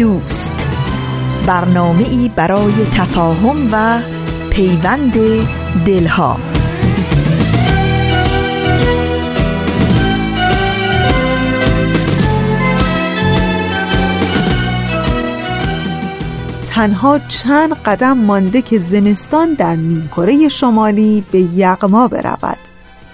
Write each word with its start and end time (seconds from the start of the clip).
دوست. 0.00 0.66
برنامه 1.46 2.08
ای 2.08 2.30
برای 2.36 2.72
تفاهم 2.92 3.68
و 3.72 4.00
پیوند 4.50 5.12
دلها. 5.86 6.36
تنها 16.66 17.18
چند 17.18 17.72
قدم 17.74 18.18
مانده 18.18 18.62
که 18.62 18.78
زمستان 18.78 19.54
در 19.54 19.76
نیمکره 19.76 20.48
شمالی 20.48 21.24
به 21.32 21.40
یغما 21.40 22.08
برود. 22.08 22.58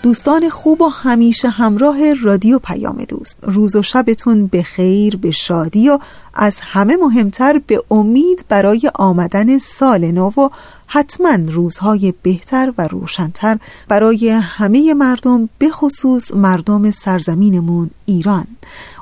دوستان 0.07 0.49
خوب 0.49 0.83
و 0.83 0.89
همیشه 0.89 1.49
همراه 1.49 2.15
رادیو 2.15 2.59
پیام 2.59 3.05
دوست. 3.05 3.39
روز 3.43 3.77
و 3.77 3.83
شبتون 3.83 4.47
به 4.47 4.63
خیر 4.63 5.17
به 5.17 5.31
شادی 5.31 5.89
و 5.89 5.99
از 6.37 6.59
همه 6.63 6.97
مهمتر 6.97 7.61
به 7.67 7.83
امید 7.91 8.45
برای 8.49 8.91
آمدن 8.95 9.59
سال 9.59 10.11
نو 10.11 10.31
و 10.31 10.49
حتما 10.87 11.39
روزهای 11.47 12.15
بهتر 12.23 12.73
و 12.79 12.89
روشنتر 12.89 13.59
برای 13.89 14.29
همه 14.29 14.95
مردم 14.95 15.49
به 15.59 15.71
خصوص 15.71 16.35
مردم 16.35 16.91
سرزمینمون 16.91 17.91
ایران. 18.07 18.47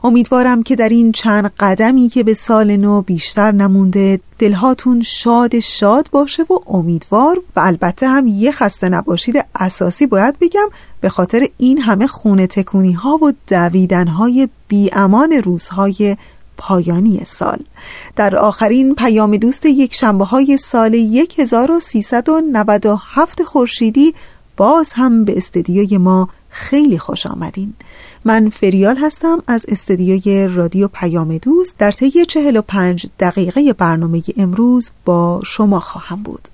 امیدوارم 0.05 0.63
که 0.63 0.77
در 0.77 0.89
این 0.89 1.13
چند 1.13 1.53
قدمی 1.59 2.09
که 2.09 2.23
به 2.23 2.35
سال 2.35 2.77
نو 2.77 3.03
بیشتر 3.03 3.53
نمونده 3.53 4.21
دلهاتون 4.39 5.03
شاد 5.03 5.59
شاد 5.59 6.09
باشه 6.13 6.43
و 6.43 6.59
امیدوار 6.67 7.43
و 7.57 7.61
البته 7.61 8.09
هم 8.09 8.27
یه 8.27 8.53
خسته 8.53 8.89
نباشید. 8.89 9.47
اساسی 9.55 10.07
باید 10.07 10.39
بگم 10.41 10.69
به 11.01 11.09
خاطر 11.09 11.49
این 11.59 11.81
همه 11.81 12.07
خونه 12.07 12.47
تکونی 12.47 12.93
ها 12.93 13.17
و 13.17 13.33
دویدن 13.49 14.07
های 14.07 14.49
بی 14.69 14.91
امان 14.93 15.33
روزهای 15.33 16.17
پایانی 16.57 17.25
سال. 17.25 17.59
در 18.17 18.37
آخرین 18.37 18.95
پیام 18.95 19.37
دوست 19.37 19.67
یک 19.67 19.95
شنبه 19.95 20.25
های 20.25 20.57
سال 20.57 20.95
1397 21.39 23.43
خورشیدی 23.43 24.15
باز 24.57 24.93
هم 24.93 25.25
به 25.25 25.37
استدیوی 25.37 25.99
ما 25.99 26.29
خیلی 26.49 26.99
خوش 26.99 27.27
آمدین. 27.27 27.75
من 28.25 28.49
فریال 28.49 28.97
هستم 28.97 29.43
از 29.47 29.67
استدیوی 29.69 30.49
رادیو 30.49 30.89
پیام 30.89 31.39
دوست. 31.39 31.75
در 31.79 31.91
طی 31.91 32.25
45 32.25 33.07
دقیقه 33.21 33.73
برنامه 33.73 34.23
امروز 34.37 34.91
با 35.05 35.41
شما 35.45 35.81
خواهم 35.81 36.23
بود. 36.23 36.49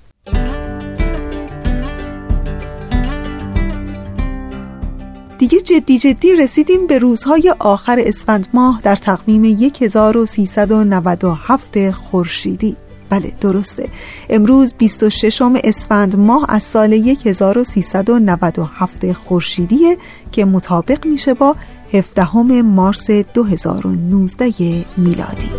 دیگه 5.41 5.59
جدی 5.59 5.97
جدی 5.97 6.35
رسیدیم 6.35 6.87
به 6.87 6.99
روزهای 6.99 7.55
آخر 7.59 8.03
اسفند 8.05 8.47
ماه 8.53 8.81
در 8.83 8.95
تقویم 8.95 9.43
1397 9.81 11.91
خورشیدی. 11.91 12.75
بله 13.09 13.33
درسته. 13.41 13.89
امروز 14.29 14.73
26 14.77 15.41
اسفند 15.63 16.15
ماه 16.15 16.45
از 16.49 16.63
سال 16.63 16.93
1397 16.93 19.13
خورشیدیه 19.13 19.97
که 20.31 20.45
مطابق 20.45 21.07
میشه 21.07 21.33
با 21.33 21.55
17 21.93 22.61
مارس 22.61 23.11
2019 23.11 24.53
میلادی. 24.97 25.49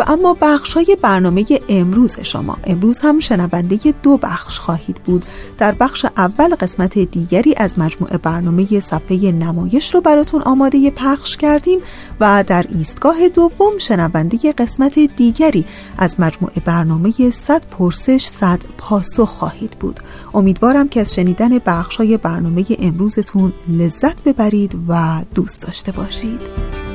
و 0.00 0.04
اما 0.06 0.36
بخش 0.40 0.74
های 0.74 0.96
برنامه 1.02 1.46
امروز 1.68 2.20
شما. 2.22 2.58
امروز 2.64 3.00
هم 3.00 3.18
شنونده 3.18 3.78
دو 4.02 4.16
بخش 4.16 4.58
خواهید 4.58 4.96
بود. 4.96 5.24
در 5.58 5.72
بخش 5.72 6.06
اول 6.16 6.54
قسمت 6.54 6.98
دیگری 6.98 7.54
از 7.56 7.78
مجموعه 7.78 8.18
برنامه 8.18 8.80
صفحه 8.80 9.32
نمایش 9.32 9.94
رو 9.94 10.00
براتون 10.00 10.42
آماده 10.42 10.90
پخش 10.90 11.36
کردیم 11.36 11.80
و 12.20 12.44
در 12.46 12.66
ایستگاه 12.68 13.28
دوم 13.28 13.78
شنونده 13.78 14.52
قسمت 14.52 14.98
دیگری 14.98 15.64
از 15.98 16.20
مجموعه 16.20 16.62
برنامه 16.64 17.30
100 17.30 17.66
پرسش 17.70 18.26
100 18.26 18.62
پاسخ 18.78 19.28
خواهید 19.28 19.70
بود. 19.80 20.00
امیدوارم 20.34 20.88
که 20.88 21.00
از 21.00 21.14
شنیدن 21.14 21.58
بخش 21.58 21.96
های 21.96 22.16
برنامه 22.16 22.64
امروزتون 22.78 23.52
لذت 23.68 24.24
ببرید 24.24 24.76
و 24.88 25.24
دوست 25.34 25.62
داشته 25.62 25.92
باشید. 25.92 26.89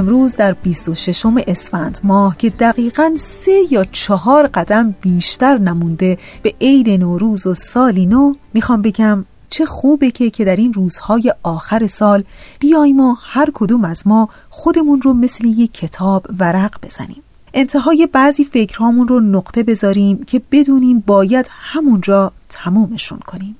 امروز 0.00 0.36
در 0.36 0.52
26 0.52 1.26
اسفند 1.46 2.00
ماه 2.04 2.36
که 2.36 2.50
دقیقا 2.50 3.12
سه 3.16 3.52
یا 3.70 3.84
چهار 3.84 4.46
قدم 4.46 4.94
بیشتر 5.00 5.58
نمونده 5.58 6.18
به 6.42 6.54
عید 6.60 6.90
نوروز 6.90 7.46
و 7.46 7.54
سالی 7.54 8.06
نو 8.06 8.34
می‌خوام 8.54 8.82
بگم 8.82 9.24
چه 9.50 9.66
خوبه 9.66 10.10
که 10.10 10.30
که 10.30 10.44
در 10.44 10.56
این 10.56 10.72
روزهای 10.72 11.34
آخر 11.42 11.86
سال 11.86 12.24
بیایم 12.60 13.00
و 13.00 13.16
هر 13.20 13.48
کدوم 13.54 13.84
از 13.84 14.06
ما 14.06 14.28
خودمون 14.50 15.02
رو 15.02 15.14
مثل 15.14 15.44
یک 15.44 15.72
کتاب 15.72 16.26
ورق 16.38 16.74
بزنیم. 16.82 17.22
انتهای 17.54 18.08
بعضی 18.12 18.44
فکرهامون 18.44 19.08
رو 19.08 19.20
نقطه 19.20 19.62
بذاریم 19.62 20.24
که 20.24 20.42
بدونیم 20.52 21.04
باید 21.06 21.46
همونجا 21.50 22.32
تمومشون 22.48 23.18
کنیم. 23.18 23.56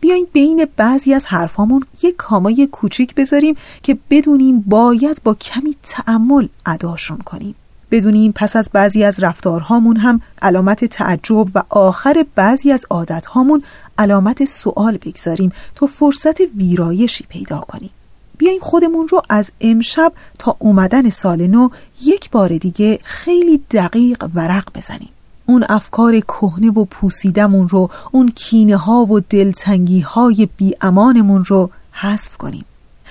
بیاین 0.00 0.26
بین 0.32 0.66
بعضی 0.76 1.14
از 1.14 1.26
حرفامون 1.26 1.84
یک 2.02 2.16
کامای 2.16 2.68
کوچیک 2.72 3.14
بذاریم 3.14 3.54
که 3.82 3.98
بدونیم 4.10 4.60
باید 4.60 5.20
با 5.24 5.34
کمی 5.34 5.76
تعمل 5.82 6.48
اداشون 6.66 7.18
کنیم. 7.18 7.54
بدونیم 7.90 8.32
پس 8.32 8.56
از 8.56 8.70
بعضی 8.72 9.04
از 9.04 9.20
رفتارهامون 9.22 9.96
هم 9.96 10.20
علامت 10.42 10.84
تعجب 10.84 11.46
و 11.54 11.62
آخر 11.70 12.24
بعضی 12.34 12.72
از 12.72 12.86
عادتهامون 12.90 13.62
علامت 13.98 14.44
سوال 14.44 14.96
بگذاریم 14.96 15.52
تا 15.74 15.86
فرصت 15.86 16.40
ویرایشی 16.40 17.24
پیدا 17.28 17.58
کنیم. 17.58 17.90
بیایم 18.38 18.60
خودمون 18.60 19.08
رو 19.08 19.22
از 19.28 19.52
امشب 19.60 20.12
تا 20.38 20.56
اومدن 20.58 21.10
سال 21.10 21.46
نو 21.46 21.68
یک 22.04 22.30
بار 22.30 22.58
دیگه 22.58 22.98
خیلی 23.02 23.60
دقیق 23.70 24.28
ورق 24.34 24.68
بزنیم. 24.74 25.08
اون 25.50 25.64
افکار 25.68 26.20
کهنه 26.20 26.70
و 26.70 26.84
پوسیدمون 26.84 27.68
رو 27.68 27.90
اون 28.12 28.32
کینه 28.34 28.76
ها 28.76 29.04
و 29.04 29.20
دلتنگی 29.20 30.00
های 30.00 30.48
بی 30.56 30.74
امانمون 30.80 31.44
رو 31.44 31.70
حذف 31.92 32.36
کنیم. 32.36 32.64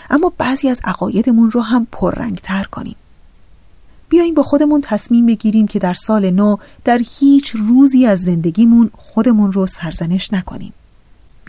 اما 0.09 0.33
بعضی 0.37 0.69
از 0.69 0.81
عقایدمون 0.83 1.51
رو 1.51 1.61
هم 1.61 1.87
پررنگتر 1.91 2.63
کنیم. 2.63 2.95
بیاییم 4.09 4.33
با 4.33 4.43
خودمون 4.43 4.81
تصمیم 4.81 5.25
بگیریم 5.25 5.67
که 5.67 5.79
در 5.79 5.93
سال 5.93 6.29
نو 6.29 6.57
در 6.83 7.01
هیچ 7.19 7.55
روزی 7.55 8.05
از 8.05 8.19
زندگیمون 8.19 8.91
خودمون 8.93 9.51
رو 9.51 9.67
سرزنش 9.67 10.33
نکنیم. 10.33 10.73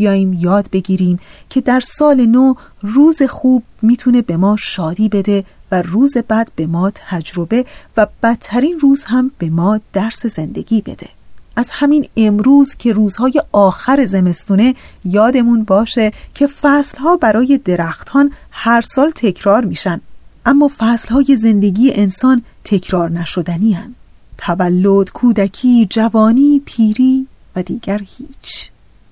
بیاییم 0.00 0.32
یاد 0.32 0.70
بگیریم 0.72 1.18
که 1.50 1.60
در 1.60 1.80
سال 1.80 2.26
نو 2.26 2.54
روز 2.82 3.22
خوب 3.22 3.62
می‌تونه 3.82 4.22
به 4.22 4.36
ما 4.36 4.56
شادی 4.56 5.08
بده 5.08 5.44
و 5.72 5.82
روز 5.82 6.16
بد 6.16 6.48
به 6.56 6.66
ما 6.66 6.92
تجربه 6.94 7.64
و 7.96 8.06
بدترین 8.22 8.78
روز 8.80 9.04
هم 9.04 9.30
به 9.38 9.50
ما 9.50 9.80
درس 9.92 10.26
زندگی 10.26 10.80
بده. 10.80 11.08
از 11.56 11.70
همین 11.70 12.06
امروز 12.16 12.74
که 12.74 12.92
روزهای 12.92 13.42
آخر 13.52 14.06
زمستونه 14.06 14.74
یادمون 15.04 15.64
باشه 15.64 16.12
که 16.34 16.46
فصلها 16.46 17.16
برای 17.16 17.60
درختان 17.64 18.32
هر 18.50 18.80
سال 18.80 19.10
تکرار 19.10 19.64
میشن. 19.64 20.00
اما 20.46 20.70
فصلهای 20.78 21.36
زندگی 21.36 21.92
انسان 21.92 22.42
تکرار 22.64 23.10
نشدنی 23.10 23.72
هن. 23.72 23.94
تولد، 24.38 25.10
کودکی، 25.12 25.86
جوانی، 25.90 26.62
پیری 26.64 27.26
و 27.56 27.62
دیگر 27.62 27.98
هیچ. 27.98 28.70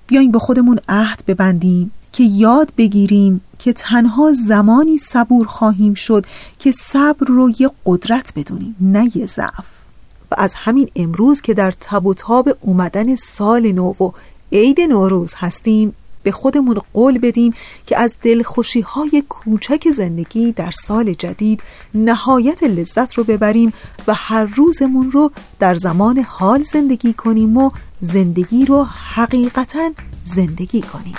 بیاین 0.09 0.31
به 0.31 0.39
خودمون 0.39 0.79
عهد 0.89 1.23
ببندیم 1.27 1.91
که 2.11 2.23
یاد 2.23 2.73
بگیریم 2.77 3.41
که 3.59 3.73
تنها 3.73 4.33
زمانی 4.33 4.97
صبور 4.97 5.47
خواهیم 5.47 5.93
شد 5.93 6.25
که 6.59 6.71
صبر 6.71 7.27
رو 7.27 7.51
یه 7.59 7.71
قدرت 7.85 8.33
بدونیم 8.35 8.75
نه 8.81 9.17
یه 9.17 9.25
ضعف. 9.25 9.65
و 10.31 10.35
از 10.37 10.53
همین 10.53 10.89
امروز 10.95 11.41
که 11.41 11.53
در 11.53 11.71
تب 11.71 12.05
و 12.05 12.13
تاب 12.13 12.49
اومدن 12.61 13.15
سال 13.15 13.71
نو 13.71 13.89
و 13.89 14.11
عید 14.51 14.81
نوروز 14.81 15.33
هستیم 15.37 15.95
به 16.23 16.31
خودمون 16.31 16.81
قول 16.93 17.17
بدیم 17.17 17.53
که 17.85 17.97
از 17.97 18.15
دلخوشی 18.21 18.81
های 18.81 19.23
کوچک 19.29 19.91
زندگی 19.91 20.51
در 20.51 20.71
سال 20.71 21.13
جدید 21.13 21.63
نهایت 21.95 22.63
لذت 22.63 23.13
رو 23.13 23.23
ببریم 23.23 23.73
و 24.07 24.13
هر 24.13 24.45
روزمون 24.45 25.11
رو 25.11 25.31
در 25.59 25.75
زمان 25.75 26.19
حال 26.19 26.63
زندگی 26.63 27.13
کنیم 27.13 27.57
و 27.57 27.71
زندگی 28.01 28.65
رو 28.65 28.83
حقیقتا 28.83 29.91
زندگی 30.23 30.81
کنیم. 30.81 31.15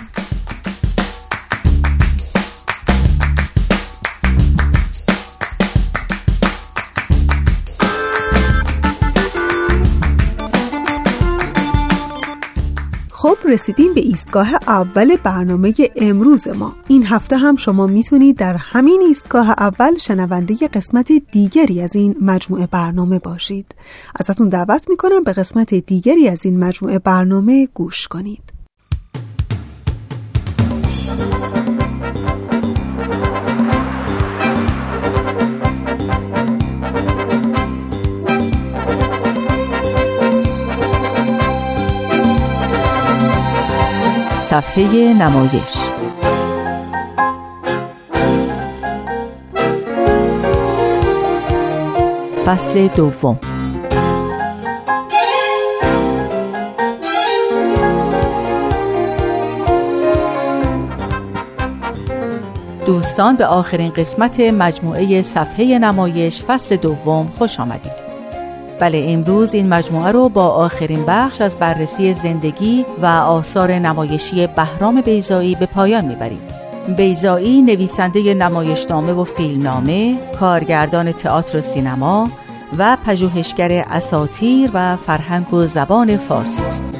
خب 13.22 13.36
رسیدیم 13.44 13.94
به 13.94 14.00
ایستگاه 14.00 14.54
اول 14.54 15.16
برنامه 15.16 15.74
امروز 15.96 16.48
ما. 16.48 16.74
این 16.88 17.06
هفته 17.06 17.36
هم 17.36 17.56
شما 17.56 17.86
می‌تونید 17.86 18.36
در 18.36 18.56
همین 18.56 19.02
ایستگاه 19.06 19.50
اول 19.50 19.96
شنونده 19.96 20.68
قسمت 20.68 21.12
دیگری 21.12 21.80
از 21.80 21.96
این 21.96 22.16
مجموعه 22.20 22.66
برنامه 22.66 23.18
باشید. 23.18 23.74
ازتون 24.20 24.48
دعوت 24.48 24.90
می‌کنم 24.90 25.22
به 25.24 25.32
قسمت 25.32 25.74
دیگری 25.74 26.28
از 26.28 26.46
این 26.46 26.64
مجموعه 26.64 26.98
برنامه 26.98 27.68
گوش 27.74 28.08
کنید. 28.08 28.52
صفحه 44.60 45.14
نمایش. 45.14 45.76
فصل 52.46 52.88
دوم. 52.88 53.38
دوستان 62.86 63.36
به 63.36 63.46
آخرین 63.46 63.90
قسمت 63.90 64.40
مجموعه 64.40 65.22
صفحه 65.22 65.78
نمایش 65.78 66.42
فصل 66.42 66.76
دوم 66.76 67.32
خوش 67.38 67.60
آمدید. 67.60 67.99
بله 68.80 69.04
امروز 69.08 69.54
این 69.54 69.68
مجموعه 69.68 70.12
رو 70.12 70.28
با 70.28 70.48
آخرین 70.48 71.04
بخش 71.06 71.40
از 71.40 71.56
بررسی 71.56 72.14
زندگی 72.14 72.86
و 73.02 73.06
آثار 73.06 73.72
نمایشی 73.72 74.46
بهرام 74.46 75.00
بیزایی 75.00 75.54
به 75.54 75.66
پایان 75.66 76.04
می‌بریم 76.04 76.40
بیزایی 76.96 77.62
نویسنده 77.62 78.34
نمایشنامه 78.34 79.12
و 79.12 79.24
فیلمنامه، 79.24 80.18
کارگردان 80.40 81.12
تئاتر 81.12 81.58
و 81.58 81.60
سینما 81.60 82.30
و 82.78 82.96
پژوهشگر 83.06 83.84
اساتیر 83.90 84.70
و 84.74 84.96
فرهنگ 84.96 85.54
و 85.54 85.66
زبان 85.66 86.16
فارسی 86.16 86.64
است. 86.64 86.92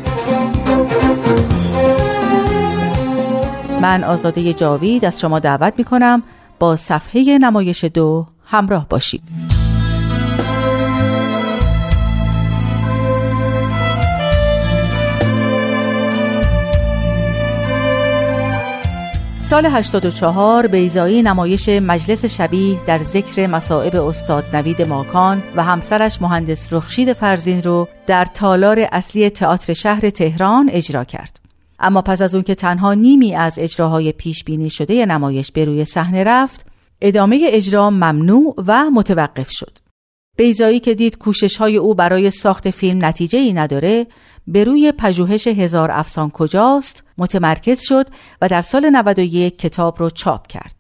من 3.83 4.05
آزاده 4.05 4.53
جاوید 4.53 5.05
از 5.05 5.21
شما 5.21 5.39
دعوت 5.39 5.75
می 5.79 5.85
کنم 5.85 6.23
با 6.59 6.77
صفحه 6.77 7.39
نمایش 7.39 7.85
دو 7.85 8.27
همراه 8.45 8.87
باشید. 8.89 9.50
سال 19.51 19.67
84 19.67 20.67
بیزایی 20.67 21.23
نمایش 21.23 21.69
مجلس 21.69 22.25
شبیه 22.25 22.79
در 22.87 22.99
ذکر 22.99 23.47
مصائب 23.47 23.97
استاد 23.97 24.57
نوید 24.57 24.83
ماکان 24.83 25.43
و 25.57 25.65
همسرش 25.65 26.23
مهندس 26.23 26.73
رخشید 26.73 27.13
فرزین 27.13 27.63
رو 27.63 27.89
در 28.07 28.25
تالار 28.25 28.89
اصلی 28.93 29.31
تئاتر 29.31 29.73
شهر 29.73 30.11
تهران 30.11 30.71
اجرا 30.73 31.05
کرد. 31.05 31.41
اما 31.79 32.03
پس 32.03 32.23
از 32.23 32.35
اون 32.35 32.45
که 32.45 32.55
تنها 32.55 32.95
نیمی 32.95 33.35
از 33.35 33.55
اجراهای 33.57 34.13
پیش 34.13 34.45
بینی 34.45 34.71
شده 34.71 35.07
نمایش 35.07 35.53
به 35.53 35.65
روی 35.65 35.85
صحنه 35.85 36.25
رفت، 36.25 36.67
ادامه 37.01 37.41
اجرا 37.53 37.91
ممنوع 37.91 38.55
و 38.67 38.91
متوقف 38.91 39.51
شد. 39.51 39.79
بیزایی 40.41 40.81
که 40.81 40.95
دید 40.95 41.19
کوشش 41.19 41.57
های 41.57 41.77
او 41.77 41.95
برای 41.95 42.31
ساخت 42.31 42.71
فیلم 42.71 43.05
نتیجه 43.05 43.39
ای 43.39 43.53
نداره 43.53 44.07
به 44.47 44.65
روی 44.65 44.93
پژوهش 44.93 45.47
هزار 45.47 45.91
افسان 45.91 46.31
کجاست 46.31 47.05
متمرکز 47.19 47.81
شد 47.83 48.07
و 48.43 48.49
در 48.49 48.61
سال 48.63 48.91
91 48.91 49.59
کتاب 49.59 49.99
رو 49.99 50.11
چاپ 50.11 50.47
کرد. 50.47 50.75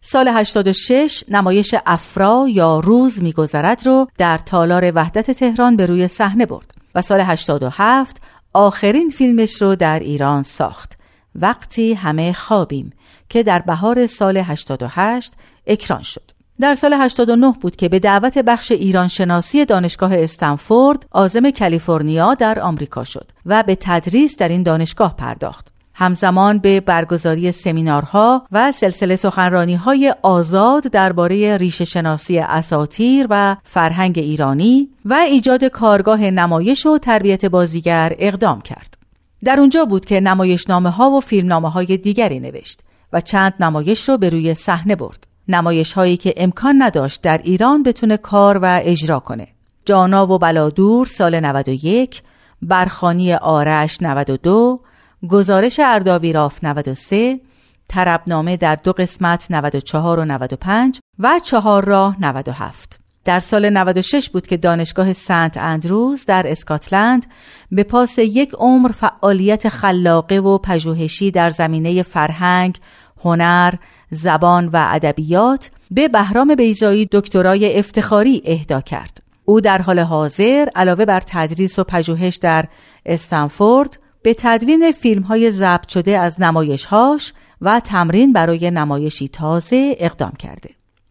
سال 0.00 0.28
86 0.28 1.24
نمایش 1.28 1.74
افرا 1.86 2.46
یا 2.48 2.80
روز 2.80 3.22
میگذرد 3.22 3.86
رو 3.86 4.06
در 4.18 4.38
تالار 4.38 4.92
وحدت 4.94 5.30
تهران 5.30 5.76
به 5.76 5.86
روی 5.86 6.08
صحنه 6.08 6.46
برد 6.46 6.74
و 6.94 7.02
سال 7.02 7.20
87 7.20 8.16
آخرین 8.52 9.08
فیلمش 9.08 9.62
رو 9.62 9.74
در 9.74 9.98
ایران 9.98 10.42
ساخت 10.42 10.98
وقتی 11.34 11.94
همه 11.94 12.32
خوابیم 12.32 12.92
که 13.28 13.42
در 13.42 13.58
بهار 13.58 14.06
سال 14.06 14.36
88 14.36 15.32
اکران 15.66 16.02
شد. 16.02 16.39
در 16.60 16.74
سال 16.74 16.92
89 16.92 17.54
بود 17.60 17.76
که 17.76 17.88
به 17.88 17.98
دعوت 17.98 18.38
بخش 18.38 18.72
ایران 18.72 19.08
شناسی 19.08 19.64
دانشگاه 19.64 20.14
استنفورد 20.14 21.06
آزم 21.10 21.50
کالیفرنیا 21.50 22.34
در 22.34 22.60
آمریکا 22.60 23.04
شد 23.04 23.30
و 23.46 23.62
به 23.62 23.76
تدریس 23.80 24.36
در 24.36 24.48
این 24.48 24.62
دانشگاه 24.62 25.16
پرداخت. 25.16 25.72
همزمان 25.94 26.58
به 26.58 26.80
برگزاری 26.80 27.52
سمینارها 27.52 28.46
و 28.52 28.72
سلسله 28.72 29.16
سخنرانی 29.16 29.74
های 29.74 30.14
آزاد 30.22 30.82
درباره 30.82 31.56
ریشه 31.56 31.84
شناسی 31.84 32.38
اساتیر 32.38 33.26
و 33.30 33.56
فرهنگ 33.64 34.18
ایرانی 34.18 34.88
و 35.04 35.14
ایجاد 35.14 35.64
کارگاه 35.64 36.20
نمایش 36.20 36.86
و 36.86 36.98
تربیت 36.98 37.44
بازیگر 37.44 38.16
اقدام 38.18 38.60
کرد. 38.60 38.98
در 39.44 39.60
اونجا 39.60 39.84
بود 39.84 40.04
که 40.04 40.20
نمایشنامه 40.20 40.90
ها 40.90 41.10
و 41.10 41.20
فیلمنامه 41.20 41.70
های 41.70 41.96
دیگری 41.96 42.40
نوشت 42.40 42.80
و 43.12 43.20
چند 43.20 43.54
نمایش 43.60 44.08
رو 44.08 44.18
به 44.18 44.28
روی 44.28 44.54
صحنه 44.54 44.96
برد. 44.96 45.29
نمایش 45.50 45.92
هایی 45.92 46.16
که 46.16 46.34
امکان 46.36 46.82
نداشت 46.82 47.22
در 47.22 47.38
ایران 47.38 47.82
بتونه 47.82 48.16
کار 48.16 48.58
و 48.58 48.80
اجرا 48.84 49.20
کنه. 49.20 49.48
جانا 49.84 50.26
و 50.26 50.38
بلادور 50.38 51.06
سال 51.06 51.40
91 51.40 52.22
برخانی 52.62 53.34
آرش 53.34 54.02
92 54.02 54.80
گزارش 55.28 55.80
ارداویراف 55.84 56.64
93 56.64 57.40
تربنامه 57.88 58.56
در 58.56 58.74
دو 58.74 58.92
قسمت 58.92 59.46
94 59.50 60.20
و 60.20 60.24
95 60.24 61.00
و 61.18 61.40
چهار 61.44 61.84
راه 61.84 62.16
97 62.20 63.00
در 63.24 63.38
سال 63.38 63.70
96 63.70 64.30
بود 64.30 64.46
که 64.46 64.56
دانشگاه 64.56 65.12
سنت 65.12 65.56
اندروز 65.56 66.24
در 66.26 66.50
اسکاتلند 66.50 67.26
به 67.72 67.82
پاس 67.82 68.18
یک 68.18 68.54
عمر 68.58 68.90
فعالیت 68.92 69.68
خلاقه 69.68 70.40
و 70.40 70.58
پژوهشی 70.58 71.30
در 71.30 71.50
زمینه 71.50 72.02
فرهنگ، 72.02 72.78
هنر، 73.24 73.74
زبان 74.10 74.66
و 74.66 74.86
ادبیات 74.90 75.70
به 75.90 76.08
بهرام 76.08 76.54
بیزایی 76.54 77.08
دکترای 77.12 77.78
افتخاری 77.78 78.42
اهدا 78.44 78.80
کرد. 78.80 79.22
او 79.44 79.60
در 79.60 79.82
حال 79.82 79.98
حاضر 79.98 80.68
علاوه 80.74 81.04
بر 81.04 81.20
تدریس 81.26 81.78
و 81.78 81.84
پژوهش 81.84 82.36
در 82.36 82.64
استنفورد 83.06 83.98
به 84.22 84.34
تدوین 84.38 84.92
فیلم 84.92 85.22
های 85.22 85.50
ضبط 85.50 85.88
شده 85.88 86.18
از 86.18 86.40
نمایشهاش 86.40 87.32
و 87.60 87.80
تمرین 87.80 88.32
برای 88.32 88.70
نمایشی 88.70 89.28
تازه 89.28 89.96
اقدام 89.98 90.32
کرده. 90.38 90.70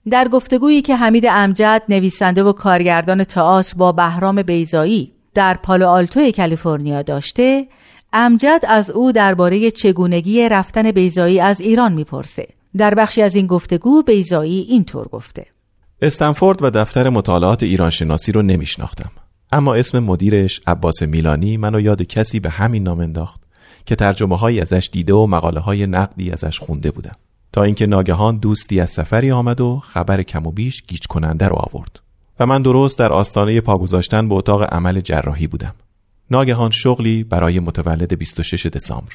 در 0.10 0.28
گفتگویی 0.28 0.82
که 0.82 0.96
حمید 0.96 1.26
امجد 1.30 1.82
نویسنده 1.90 2.44
و 2.44 2.52
کارگردان 2.52 3.24
تئاتر 3.24 3.74
با 3.78 3.92
بهرام 3.92 4.42
بیزایی 4.42 5.14
در 5.34 5.54
پالو 5.54 5.88
آلتو 5.88 6.32
کالیفرنیا 6.32 7.02
داشته 7.02 7.68
امجد 8.14 8.60
از 8.68 8.90
او 8.90 9.12
درباره 9.12 9.72
چگونگی 9.72 10.50
رفتن 10.50 10.92
بیزایی 10.92 11.40
از 11.40 11.62
ایران 11.62 11.94
می‌پرسه. 11.94 12.48
در 12.78 12.96
بخشی 12.96 13.22
از 13.22 13.36
این 13.36 13.48
گفتگو 13.48 14.04
بیزایی 14.04 14.62
اینطور 14.62 15.08
گفته. 15.08 15.46
استنفورد 16.02 16.64
و 16.64 16.70
دفتر 16.70 17.10
مطالعات 17.10 17.64
ایران 17.64 17.90
شناسی 17.90 18.32
رو 18.32 18.42
نمیشناختم. 18.42 19.12
اما 19.52 19.74
اسم 19.74 20.00
مدیرش 20.00 20.62
عباس 20.68 21.04
میلانی 21.04 21.58
منو 21.58 21.80
یاد 21.80 22.02
کسی 22.02 22.40
به 22.40 22.50
همین 22.50 22.84
نام 22.84 23.00
انداخت 23.00 23.42
که 23.86 23.96
ترجمه 23.96 24.38
های 24.38 24.62
ازش 24.62 24.90
دیده 24.92 25.14
و 25.14 25.28
مقاله 25.28 25.60
های 25.60 25.88
نقدی 25.88 26.32
ازش 26.32 26.60
خونده 26.60 26.92
بودم. 26.92 27.16
تا 27.54 27.64
اینکه 27.64 27.86
ناگهان 27.86 28.38
دوستی 28.38 28.80
از 28.80 28.90
سفری 28.90 29.32
آمد 29.32 29.62
و 29.62 29.82
خبر 29.84 30.24
کم 30.24 30.48
و 30.48 30.52
بیش 30.52 30.84
گیج 30.88 31.08
کننده 31.08 31.48
رو 31.48 31.56
آورد. 31.56 32.00
و 32.40 32.46
من 32.46 32.62
درست 32.62 33.00
در 33.00 33.12
آستانه 33.12 33.62
پا 33.62 33.78
گذاشتن 33.78 34.30
به 34.30 34.36
اتاق 34.36 34.74
عمل 34.74 35.00
جراحی 35.00 35.48
بودم. 35.48 35.74
ناگهان 36.32 36.72
شغلی 36.72 37.24
برای 37.24 37.60
متولد 37.60 38.18
26 38.18 38.66
دسامبر. 38.66 39.14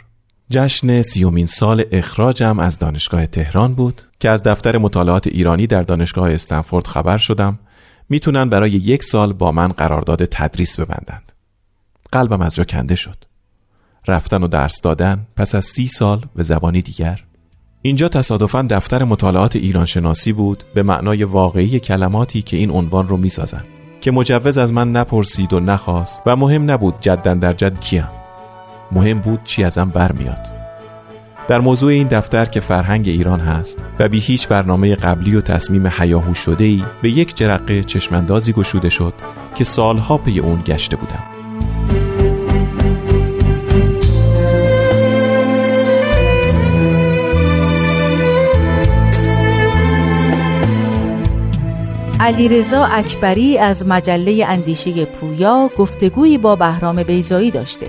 جشن 0.51 1.03
سیومین 1.03 1.47
سال 1.47 1.85
اخراجم 1.93 2.59
از 2.59 2.79
دانشگاه 2.79 3.27
تهران 3.27 3.75
بود 3.75 4.03
که 4.21 4.29
از 4.29 4.43
دفتر 4.43 4.79
مطالعات 4.79 5.27
ایرانی 5.27 5.67
در 5.67 5.83
دانشگاه 5.83 6.31
استنفورد 6.31 6.87
خبر 6.87 7.19
شدم. 7.19 7.59
می‌تونن 8.09 8.49
برای 8.49 8.71
یک 8.71 9.03
سال 9.03 9.33
با 9.33 9.53
من 9.53 9.69
قرارداد 9.69 10.25
تدریس 10.25 10.81
ببندند. 10.81 11.33
قلبم 12.13 12.41
از 12.41 12.55
جا 12.55 12.65
کنده 12.65 12.95
شد. 12.95 13.17
رفتن 14.09 14.43
و 14.43 14.49
درس 14.49 14.81
دادن 14.81 15.27
پس 15.37 15.55
از 15.55 15.65
سی 15.65 15.87
سال 15.87 16.27
به 16.37 16.43
زبانی 16.43 16.83
دیگر. 16.83 17.25
اینجا 17.83 18.09
تصادفا 18.09 18.63
دفتر 18.63 19.05
مطالعات 19.05 19.57
ایران 19.57 19.85
شناسی 19.85 20.33
بود 20.33 20.65
به 20.75 20.83
معنای 20.83 21.25
واقعی 21.25 21.81
کلماتی 21.81 22.43
که 22.43 22.57
این 22.57 22.71
عنوان 22.71 23.09
رو 23.09 23.17
می‌سازن 23.17 23.65
که 24.05 24.11
مجوز 24.11 24.59
از 24.59 24.73
من 24.73 24.93
نپرسید 24.93 25.53
و 25.53 25.61
نخواست 25.61 26.23
و 26.27 26.37
مهم 26.37 26.71
نبود 26.71 26.95
جدن 27.01 27.39
در 27.39 27.53
جد 27.53 27.81
کیم. 27.81 28.09
مهم 28.93 29.21
بود 29.21 29.41
چی 29.45 29.65
ازم 29.65 29.91
برمیاد. 29.91 30.39
در 31.49 31.61
موضوع 31.61 31.93
این 31.93 32.09
دفتر 32.09 32.45
که 32.45 32.61
فرهنگ 32.61 33.09
ایران 33.09 33.41
هست 33.41 33.79
و 33.99 34.09
بی 34.09 34.19
هیچ 34.19 34.49
برنامه 34.49 34.95
قبلی 34.95 35.37
و 35.37 35.41
تصمیم 35.41 35.87
حیاهو 35.87 36.35
شده 36.35 36.65
ای 36.65 36.85
به 37.03 37.11
یک 37.11 37.37
جرقه 37.37 37.83
چشمندازی 37.83 38.53
گشوده 38.53 38.89
شد 38.89 39.15
که 39.55 39.65
سالها 39.65 40.19
پی 40.19 40.41
اون 40.41 40.63
گشته 40.67 40.97
بودم. 40.97 41.23
علیرضا 52.25 52.85
اکبری 52.85 53.59
از 53.59 53.87
مجله 53.87 54.45
اندیشه 54.49 55.05
پویا 55.05 55.71
گفتگویی 55.79 56.39
با 56.39 56.57
بهرام 56.57 57.03
بیزایی 57.03 57.51
داشته 57.51 57.87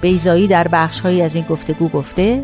بیزایی 0.00 0.46
در 0.46 0.68
بخشهایی 0.68 1.22
از 1.22 1.34
این 1.34 1.44
گفتگو 1.44 1.88
گفته 1.88 2.42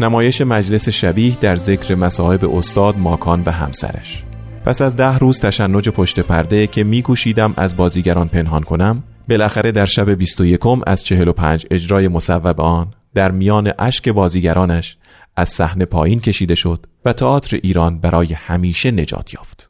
نمایش 0.00 0.40
مجلس 0.40 0.88
شبیه 0.88 1.36
در 1.40 1.56
ذکر 1.56 1.94
مصاحب 1.94 2.54
استاد 2.56 2.98
ماکان 2.98 3.42
به 3.42 3.52
همسرش 3.52 4.24
پس 4.64 4.82
از 4.82 4.96
ده 4.96 5.18
روز 5.18 5.40
تشنج 5.40 5.88
پشت 5.88 6.20
پرده 6.20 6.66
که 6.66 6.84
میکوشیدم 6.84 7.54
از 7.56 7.76
بازیگران 7.76 8.28
پنهان 8.28 8.62
کنم 8.62 9.02
بالاخره 9.28 9.72
در 9.72 9.86
شب 9.86 10.10
21 10.10 10.60
از 10.86 11.04
45 11.04 11.66
اجرای 11.70 12.08
مصوب 12.08 12.60
آن 12.60 12.94
در 13.14 13.30
میان 13.30 13.72
اشک 13.78 14.08
بازیگرانش 14.08 14.96
از 15.36 15.48
صحنه 15.48 15.84
پایین 15.84 16.20
کشیده 16.20 16.54
شد 16.54 16.86
و 17.04 17.12
تئاتر 17.12 17.60
ایران 17.62 17.98
برای 17.98 18.32
همیشه 18.32 18.90
نجات 18.90 19.34
یافت. 19.34 19.67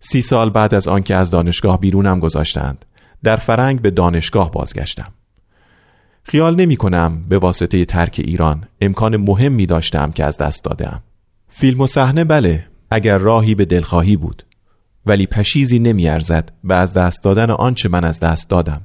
سی 0.00 0.22
سال 0.22 0.50
بعد 0.50 0.74
از 0.74 0.88
آنکه 0.88 1.14
از 1.14 1.30
دانشگاه 1.30 1.80
بیرونم 1.80 2.20
گذاشتند 2.20 2.84
در 3.24 3.36
فرنگ 3.36 3.82
به 3.82 3.90
دانشگاه 3.90 4.50
بازگشتم. 4.50 5.12
خیال 6.22 6.56
نمی 6.56 6.76
کنم 6.76 7.24
به 7.28 7.38
واسطه 7.38 7.84
ترک 7.84 8.20
ایران 8.24 8.64
امکان 8.80 9.16
مهمی 9.16 9.66
داشتم 9.66 10.12
که 10.12 10.24
از 10.24 10.38
دست 10.38 10.64
دادم. 10.64 11.02
فیلم 11.48 11.80
و 11.80 11.86
صحنه 11.86 12.24
بله 12.24 12.66
اگر 12.90 13.18
راهی 13.18 13.54
به 13.54 13.64
دلخواهی 13.64 14.16
بود 14.16 14.42
ولی 15.06 15.26
پشیزی 15.26 15.78
نمیارزد 15.78 16.52
به 16.64 16.74
از 16.74 16.94
دست 16.94 17.24
دادن 17.24 17.50
آنچه 17.50 17.88
من 17.88 18.04
از 18.04 18.20
دست 18.20 18.50
دادم 18.50 18.80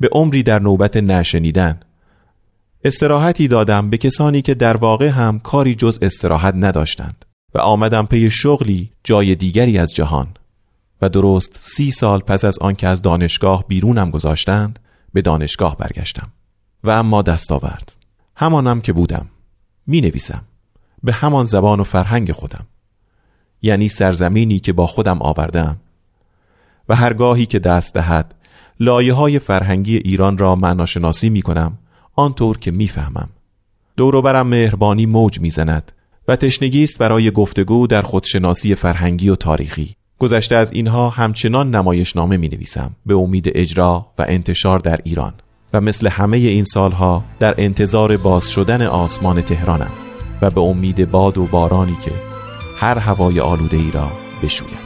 به 0.00 0.08
عمری 0.12 0.42
در 0.42 0.58
نوبت 0.58 0.96
نشنیدن 0.96 1.80
استراحتی 2.84 3.48
دادم 3.48 3.90
به 3.90 3.96
کسانی 3.96 4.42
که 4.42 4.54
در 4.54 4.76
واقع 4.76 5.08
هم 5.08 5.38
کاری 5.38 5.74
جز 5.74 5.98
استراحت 6.02 6.54
نداشتند 6.56 7.24
و 7.54 7.58
آمدم 7.58 8.06
پی 8.06 8.30
شغلی 8.30 8.90
جای 9.04 9.34
دیگری 9.34 9.78
از 9.78 9.94
جهان. 9.94 10.28
و 11.02 11.08
درست 11.08 11.58
سی 11.60 11.90
سال 11.90 12.20
پس 12.20 12.44
از 12.44 12.58
آنکه 12.58 12.88
از 12.88 13.02
دانشگاه 13.02 13.64
بیرونم 13.68 14.10
گذاشتند 14.10 14.78
به 15.12 15.22
دانشگاه 15.22 15.76
برگشتم. 15.76 16.32
و 16.84 16.90
اما 16.90 17.22
دست 17.22 17.52
آورد. 17.52 17.92
همانم 18.36 18.80
که 18.80 18.92
بودم. 18.92 19.26
می 19.86 20.00
نویسم 20.00 20.42
به 21.02 21.12
همان 21.12 21.44
زبان 21.44 21.80
و 21.80 21.84
فرهنگ 21.84 22.32
خودم. 22.32 22.66
یعنی 23.62 23.88
سرزمینی 23.88 24.58
که 24.58 24.72
با 24.72 24.86
خودم 24.86 25.22
آوردم 25.22 25.76
و 26.88 26.94
هرگاهی 26.94 27.46
که 27.46 27.58
دست 27.58 27.94
دهد 27.94 28.34
لایه 28.80 29.14
های 29.14 29.38
فرهنگی 29.38 29.96
ایران 29.96 30.38
را 30.38 30.54
معناشناسی 30.54 31.30
می 31.30 31.42
کنم 31.42 31.78
آنطور 32.16 32.58
که 32.58 32.70
می‌فهمم. 32.70 33.28
دور 33.96 34.20
برم 34.20 34.46
مهربانی 34.46 35.06
موج 35.06 35.40
می‌زند. 35.40 35.92
و 36.28 36.36
تشنگی 36.36 36.84
است 36.84 36.98
برای 36.98 37.30
گفتگو 37.30 37.86
در 37.86 38.02
خودشناسی 38.02 38.74
فرهنگی 38.74 39.28
و 39.28 39.36
تاریخی. 39.36 39.96
گذشته 40.18 40.56
از 40.56 40.72
اینها 40.72 41.10
همچنان 41.10 41.74
نمایشنامه 41.74 42.36
می 42.36 42.48
نویسم 42.48 42.96
به 43.06 43.14
امید 43.14 43.50
اجرا 43.54 44.06
و 44.18 44.24
انتشار 44.28 44.78
در 44.78 45.00
ایران 45.04 45.34
و 45.72 45.80
مثل 45.80 46.08
همه 46.08 46.36
این 46.36 46.64
سالها 46.64 47.24
در 47.38 47.54
انتظار 47.58 48.16
باز 48.16 48.50
شدن 48.50 48.82
آسمان 48.82 49.42
تهرانم 49.42 49.90
و 50.42 50.50
به 50.50 50.60
امید 50.60 51.10
باد 51.10 51.38
و 51.38 51.46
بارانی 51.46 51.96
که 52.04 52.10
هر 52.76 52.98
هوای 52.98 53.40
آلوده 53.40 53.76
ای 53.76 53.90
را 53.90 54.12
بشوید. 54.42 54.84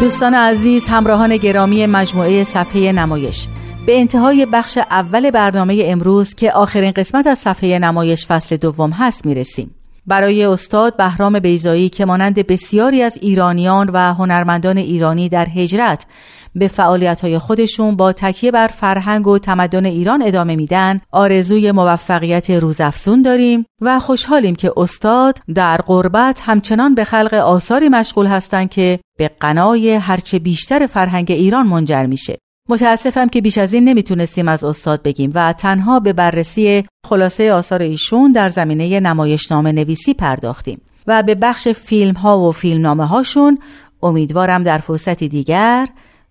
دوستان 0.00 0.34
عزیز 0.34 0.84
همراهان 0.84 1.36
گرامی 1.36 1.86
مجموعه 1.86 2.44
صفحه 2.44 2.92
نمایش. 2.92 3.48
به 3.86 3.98
انتهای 3.98 4.46
بخش 4.46 4.78
اول 4.78 5.30
برنامه 5.30 5.82
امروز 5.84 6.34
که 6.34 6.52
آخرین 6.52 6.90
قسمت 6.90 7.26
از 7.26 7.38
صفحه 7.38 7.78
نمایش 7.78 8.26
فصل 8.26 8.56
دوم 8.56 8.90
هست 8.90 9.26
می‌رسیم. 9.26 9.74
برای 10.06 10.44
استاد 10.44 10.96
بهرام 10.96 11.38
بیزایی 11.38 11.88
که 11.88 12.04
مانند 12.04 12.46
بسیاری 12.46 13.02
از 13.02 13.18
ایرانیان 13.20 13.90
و 13.92 14.14
هنرمندان 14.14 14.76
ایرانی 14.76 15.28
در 15.28 15.46
هجرت 15.54 16.06
به 16.54 16.68
فعالیت 16.68 17.20
های 17.20 17.38
خودشون 17.38 17.96
با 17.96 18.12
تکیه 18.12 18.50
بر 18.50 18.66
فرهنگ 18.66 19.26
و 19.26 19.38
تمدن 19.38 19.86
ایران 19.86 20.22
ادامه 20.22 20.56
میدن 20.56 21.00
آرزوی 21.12 21.72
موفقیت 21.72 22.50
روزافزون 22.50 23.22
داریم 23.22 23.66
و 23.80 23.98
خوشحالیم 23.98 24.54
که 24.54 24.72
استاد 24.76 25.38
در 25.54 25.76
قربت 25.76 26.40
همچنان 26.42 26.94
به 26.94 27.04
خلق 27.04 27.34
آثاری 27.34 27.88
مشغول 27.88 28.26
هستند 28.26 28.70
که 28.70 28.98
به 29.18 29.30
قنای 29.40 29.94
هرچه 29.94 30.38
بیشتر 30.38 30.86
فرهنگ 30.86 31.30
ایران 31.30 31.66
منجر 31.66 32.06
میشه. 32.06 32.38
متاسفم 32.68 33.28
که 33.28 33.40
بیش 33.40 33.58
از 33.58 33.72
این 33.72 33.84
نمی‌تونستیم 33.84 34.48
از 34.48 34.64
استاد 34.64 35.02
بگیم 35.02 35.32
و 35.34 35.52
تنها 35.52 36.00
به 36.00 36.12
بررسی 36.12 36.84
خلاصه 37.08 37.52
آثار 37.52 37.82
ایشون 37.82 38.32
در 38.32 38.48
زمینه 38.48 39.00
نمایشنامه 39.00 39.72
نویسی 39.72 40.14
پرداختیم 40.14 40.80
و 41.06 41.22
به 41.22 41.34
بخش 41.34 41.68
فیلم 41.68 42.14
ها 42.14 42.38
و 42.38 42.52
فیلمنامه 42.52 43.06
هاشون 43.06 43.58
امیدوارم 44.02 44.62
در 44.62 44.78
فرصتی 44.78 45.28
دیگر 45.28 45.88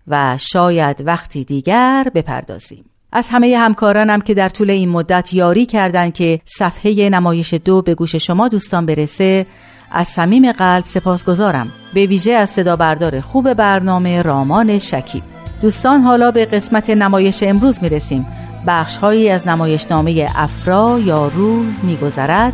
و 0.08 0.38
شاید 0.40 1.02
وقتی 1.06 1.44
دیگر 1.44 2.06
بپردازیم. 2.14 2.84
از 3.12 3.26
همه 3.30 3.56
همکارانم 3.58 4.20
که 4.20 4.34
در 4.34 4.48
طول 4.48 4.70
این 4.70 4.88
مدت 4.88 5.34
یاری 5.34 5.66
کردند 5.66 6.14
که 6.14 6.40
صفحه 6.44 7.08
نمایش 7.08 7.54
دو 7.54 7.82
به 7.82 7.94
گوش 7.94 8.16
شما 8.16 8.48
دوستان 8.48 8.86
برسه 8.86 9.46
از 9.90 10.08
صمیم 10.08 10.52
قلب 10.52 10.84
سپاسگزارم. 10.84 11.72
به 11.94 12.06
ویژه 12.06 12.32
از 12.32 12.50
صدا 12.50 12.76
بردار 12.76 13.20
خوب 13.20 13.54
برنامه 13.54 14.22
رامان 14.22 14.78
شکیب. 14.78 15.35
دوستان 15.60 16.00
حالا 16.00 16.30
به 16.30 16.44
قسمت 16.44 16.90
نمایش 16.90 17.42
امروز 17.42 17.82
می 17.82 17.88
رسیم 17.88 18.26
بخش 18.66 18.96
هایی 18.96 19.28
از 19.28 19.48
نمایشنامه 19.48 20.28
افرا 20.36 20.98
یا 20.98 21.28
روز 21.28 21.74
میگذرد. 21.82 22.52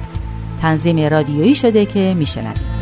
تنظیم 0.62 1.08
رادیویی 1.08 1.54
شده 1.54 1.86
که 1.86 2.14
میشنوید. 2.14 2.72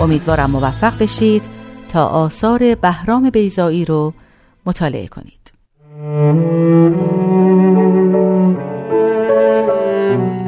امیدوارم 0.00 0.50
موفق 0.50 0.98
بشید 0.98 1.42
تا 1.88 2.06
آثار 2.06 2.74
بهرام 2.74 3.30
بیزایی 3.30 3.84
رو 3.84 4.12
مطالعه 4.66 5.06
کنید. 5.06 5.52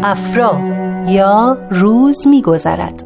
افرا 0.02 0.60
یا 1.08 1.58
روز 1.70 2.26
میگذرد. 2.26 3.05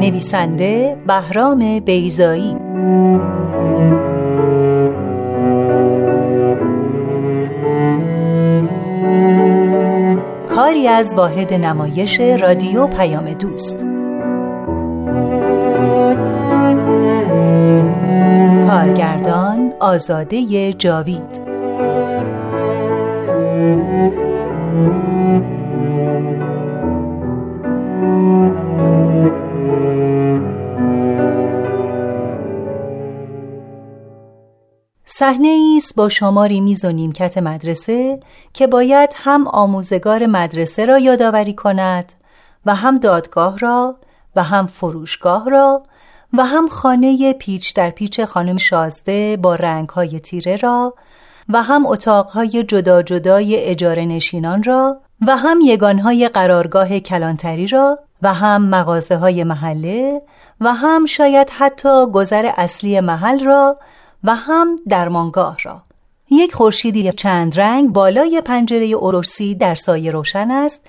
نویسنده 0.00 0.96
بهرام 1.06 1.80
بیزایی 1.80 2.56
کاری 10.48 10.88
از 10.88 11.14
واحد 11.14 11.54
نمایش 11.54 12.20
رادیو 12.20 12.86
پیام 12.86 13.32
دوست. 13.32 13.84
کارگردان 18.66 19.72
آزاده 19.80 20.72
جاوید. 20.72 21.39
صحنه 35.20 35.74
است 35.76 35.94
با 35.94 36.08
شماری 36.08 36.60
میز 36.60 36.84
و 36.84 36.92
نیمکت 36.92 37.38
مدرسه 37.38 38.20
که 38.52 38.66
باید 38.66 39.10
هم 39.16 39.48
آموزگار 39.48 40.26
مدرسه 40.26 40.84
را 40.84 40.98
یادآوری 40.98 41.54
کند 41.54 42.12
و 42.66 42.74
هم 42.74 42.96
دادگاه 42.96 43.58
را 43.58 43.96
و 44.36 44.42
هم 44.42 44.66
فروشگاه 44.66 45.50
را 45.50 45.82
و 46.32 46.44
هم 46.44 46.68
خانه 46.68 47.32
پیچ 47.32 47.74
در 47.74 47.90
پیچ 47.90 48.20
خانم 48.20 48.56
شازده 48.56 49.36
با 49.36 49.54
رنگهای 49.54 50.20
تیره 50.20 50.56
را 50.56 50.94
و 51.52 51.62
هم 51.62 51.86
اتاقهای 51.86 52.62
جدا 52.62 53.02
جدای 53.02 53.56
اجاره 53.56 54.04
نشینان 54.04 54.62
را 54.62 55.00
و 55.26 55.36
هم 55.36 55.60
یگانهای 55.64 56.28
قرارگاه 56.28 57.00
کلانتری 57.00 57.66
را 57.66 57.98
و 58.22 58.34
هم 58.34 58.62
مغازه 58.62 59.16
های 59.16 59.44
محله 59.44 60.22
و 60.60 60.74
هم 60.74 61.06
شاید 61.06 61.50
حتی 61.50 62.06
گذر 62.06 62.50
اصلی 62.56 63.00
محل 63.00 63.44
را 63.44 63.78
و 64.24 64.34
هم 64.34 64.78
درمانگاه 64.88 65.56
را 65.64 65.82
یک 66.30 66.54
خورشیدی 66.54 67.12
چند 67.12 67.60
رنگ 67.60 67.92
بالای 67.92 68.40
پنجره 68.40 68.86
اورسی 68.86 69.54
در 69.54 69.74
سایه 69.74 70.10
روشن 70.10 70.50
است 70.50 70.80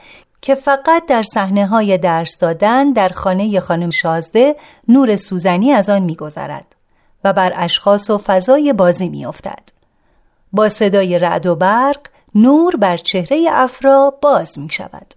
که 0.41 0.55
فقط 0.55 1.05
در 1.07 1.23
صحنه 1.23 1.67
های 1.67 1.97
درس 1.97 2.37
دادن 2.37 2.91
در 2.91 3.09
خانه 3.09 3.59
خانم 3.59 3.89
شازده 3.89 4.55
نور 4.87 5.15
سوزنی 5.15 5.71
از 5.71 5.89
آن 5.89 6.01
میگذرد 6.01 6.75
و 7.23 7.33
بر 7.33 7.53
اشخاص 7.55 8.09
و 8.09 8.17
فضای 8.17 8.73
بازی 8.73 9.09
میافتد. 9.09 9.80
با 10.53 10.70
صدای 10.70 11.20
رعد 11.20 11.46
و 11.46 11.55
برق 11.55 12.00
نور 12.36 12.75
بر 12.75 12.98
چهره 12.98 13.48
افرا 13.51 14.13
باز 14.22 14.60
می 14.60 14.70
شود. 14.70 15.13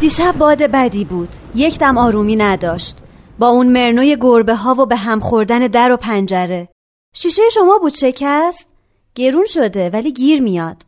دیشب 0.00 0.34
باد 0.38 0.62
بدی 0.62 1.04
بود. 1.04 1.28
یک 1.54 1.78
دم 1.78 1.98
آرومی 1.98 2.36
نداشت. 2.36 2.96
با 3.38 3.48
اون 3.48 3.66
مرنوی 3.66 4.16
گربه 4.20 4.54
ها 4.54 4.74
و 4.74 4.86
به 4.86 4.96
هم 4.96 5.20
خوردن 5.20 5.58
در 5.58 5.92
و 5.92 5.96
پنجره. 5.96 6.68
شیشه 7.14 7.42
شما 7.52 7.78
بود 7.78 7.94
شکست؟ 7.94 8.68
گرون 9.14 9.44
شده 9.46 9.90
ولی 9.90 10.12
گیر 10.12 10.42
میاد. 10.42 10.82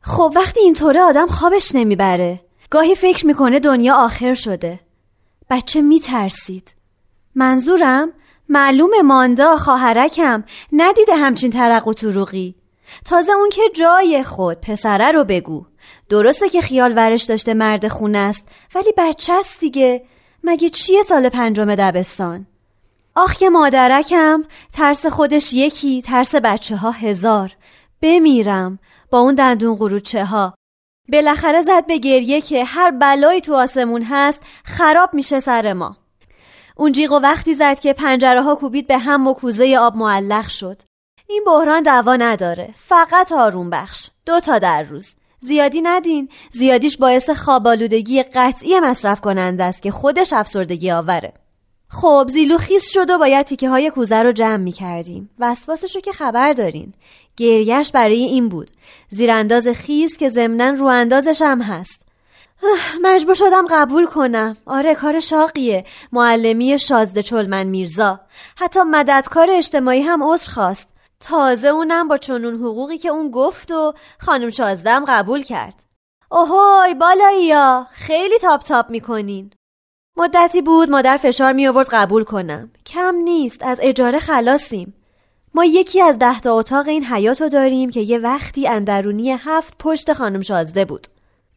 خب 0.00 0.32
وقتی 0.36 0.60
اینطوره 0.60 1.00
آدم 1.00 1.26
خوابش 1.26 1.74
نمی‌بره. 1.74 2.43
گاهی 2.74 2.94
فکر 2.94 3.26
می‌کنه 3.26 3.58
دنیا 3.58 3.94
آخر 3.96 4.34
شده. 4.34 4.80
بچه 5.50 5.80
میترسید. 5.80 6.74
منظورم 7.34 8.12
معلوم 8.48 8.90
ماندا 9.04 9.56
خواهرکم 9.56 10.44
ندیده 10.72 11.16
همچین 11.16 11.50
ترق 11.50 11.88
و 11.88 11.92
تروقی 11.92 12.54
تازه 13.04 13.32
اون 13.32 13.50
که 13.50 13.62
جای 13.74 14.24
خود 14.24 14.60
پسره 14.60 15.10
رو 15.12 15.24
بگو. 15.24 15.66
درسته 16.08 16.48
که 16.48 16.60
خیال 16.60 16.92
ورش 16.96 17.22
داشته 17.22 17.54
مرد 17.54 17.88
خونه 17.88 18.18
است 18.18 18.44
ولی 18.74 18.92
بچه 18.98 19.32
است 19.32 19.60
دیگه. 19.60 20.04
مگه 20.44 20.70
چیه 20.70 21.02
سال 21.02 21.28
پنجم 21.28 21.74
دبستان؟ 21.74 22.46
آخ 23.14 23.36
که 23.36 23.50
مادرکم 23.50 24.42
ترس 24.72 25.06
خودش 25.06 25.52
یکی 25.52 26.02
ترس 26.02 26.34
بچه 26.34 26.76
ها 26.76 26.90
هزار. 26.90 27.52
بمیرم 28.02 28.78
با 29.10 29.18
اون 29.18 29.34
دندون 29.34 29.74
قروچه 29.76 30.24
ها 30.24 30.54
بالاخره 31.12 31.62
زد 31.62 31.86
به 31.86 31.98
گریه 31.98 32.40
که 32.40 32.64
هر 32.64 32.90
بلایی 32.90 33.40
تو 33.40 33.54
آسمون 33.54 34.02
هست 34.02 34.40
خراب 34.64 35.14
میشه 35.14 35.40
سر 35.40 35.72
ما. 35.72 35.96
اون 36.76 36.92
جیغ 36.92 37.12
وقتی 37.22 37.54
زد 37.54 37.78
که 37.78 37.92
پنجره 37.92 38.42
ها 38.42 38.54
کوبید 38.54 38.86
به 38.86 38.98
هم 38.98 39.26
و 39.26 39.34
کوزه 39.34 39.76
آب 39.80 39.96
معلق 39.96 40.48
شد. 40.48 40.82
این 41.28 41.44
بحران 41.46 41.82
دوا 41.82 42.16
نداره 42.16 42.74
فقط 42.76 43.32
آروم 43.32 43.70
بخش 43.70 44.10
دو 44.26 44.40
تا 44.40 44.58
در 44.58 44.82
روز. 44.82 45.16
زیادی 45.38 45.80
ندین 45.80 46.28
زیادیش 46.50 46.96
باعث 46.96 47.30
خوابالودگی 47.30 48.22
قطعی 48.22 48.80
مصرف 48.80 49.20
کننده 49.20 49.64
است 49.64 49.82
که 49.82 49.90
خودش 49.90 50.32
افسردگی 50.32 50.90
آوره. 50.90 51.32
خب 51.88 52.26
زیلو 52.32 52.58
خیس 52.58 52.90
شد 52.90 53.10
و 53.10 53.18
باید 53.18 53.46
تیکه 53.46 53.68
های 53.68 53.90
کوزه 53.90 54.16
رو 54.16 54.32
جمع 54.32 54.56
می 54.56 54.72
کردیم 54.72 55.30
وسواسش 55.38 55.94
رو 55.94 56.00
که 56.00 56.12
خبر 56.12 56.52
دارین. 56.52 56.94
گریش 57.36 57.92
برای 57.92 58.22
این 58.22 58.48
بود. 58.48 58.70
زیرانداز 59.08 59.68
خیس 59.68 60.16
که 60.16 60.28
ضمنا 60.28 60.68
رو 60.68 60.86
اندازش 60.86 61.42
هم 61.42 61.62
هست. 61.62 62.04
مجبور 63.02 63.34
شدم 63.34 63.66
قبول 63.70 64.06
کنم. 64.06 64.56
آره 64.66 64.94
کار 64.94 65.20
شاقیه. 65.20 65.84
معلمی 66.12 66.78
شازده 66.78 67.22
چلمن 67.22 67.64
میرزا. 67.66 68.20
حتی 68.56 68.80
مددکار 68.82 69.50
اجتماعی 69.50 70.02
هم 70.02 70.22
عذر 70.22 70.50
خواست. 70.50 70.88
تازه 71.20 71.68
اونم 71.68 72.08
با 72.08 72.16
چنون 72.16 72.54
حقوقی 72.54 72.98
که 72.98 73.08
اون 73.08 73.30
گفت 73.30 73.72
و 73.72 73.94
خانم 74.18 74.50
شازدم 74.50 75.04
قبول 75.08 75.42
کرد. 75.42 75.84
اوهوی 76.30 76.94
یا 77.42 77.86
خیلی 77.92 78.38
تاپ 78.38 78.62
تاپ 78.62 78.90
می‌کنین. 78.90 79.50
مدتی 80.16 80.62
بود 80.62 80.90
مادر 80.90 81.16
فشار 81.16 81.52
می 81.52 81.66
آورد 81.66 81.88
قبول 81.90 82.24
کنم. 82.24 82.70
کم 82.86 83.14
نیست 83.14 83.62
از 83.62 83.80
اجاره 83.82 84.18
خلاصیم. 84.18 84.94
ما 85.54 85.64
یکی 85.64 86.02
از 86.02 86.18
ده 86.18 86.40
تا 86.40 86.58
اتاق 86.58 86.88
این 86.88 87.04
حیات 87.04 87.42
رو 87.42 87.48
داریم 87.48 87.90
که 87.90 88.00
یه 88.00 88.18
وقتی 88.18 88.68
اندرونی 88.68 89.32
هفت 89.32 89.74
پشت 89.78 90.12
خانم 90.12 90.40
شازده 90.40 90.84
بود. 90.84 91.06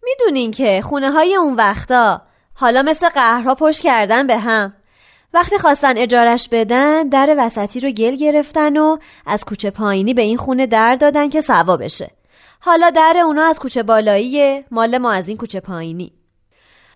می‌دونین 0.03 0.51
که 0.51 0.81
خونه 0.81 1.11
های 1.11 1.35
اون 1.35 1.55
وقتا 1.55 2.21
حالا 2.53 2.81
مثل 2.81 3.09
قهرها 3.09 3.55
پشت 3.55 3.81
کردن 3.81 4.27
به 4.27 4.37
هم. 4.37 4.73
وقتی 5.33 5.57
خواستن 5.57 5.97
اجارش 5.97 6.49
بدن 6.49 7.09
در 7.09 7.35
وسطی 7.37 7.79
رو 7.79 7.91
گل 7.91 8.15
گرفتن 8.15 8.77
و 8.77 8.97
از 9.25 9.45
کوچه 9.45 9.69
پایینی 9.69 10.13
به 10.13 10.21
این 10.21 10.37
خونه 10.37 10.65
در 10.65 10.95
دادن 10.95 11.29
که 11.29 11.41
سوا 11.41 11.77
بشه. 11.77 12.11
حالا 12.59 12.89
در 12.89 13.17
اونا 13.25 13.43
از 13.43 13.59
کوچه 13.59 13.83
بالایی 13.83 14.63
مال 14.71 14.97
ما 14.97 15.11
از 15.11 15.27
این 15.27 15.37
کوچه 15.37 15.59
پایینی. 15.59 16.13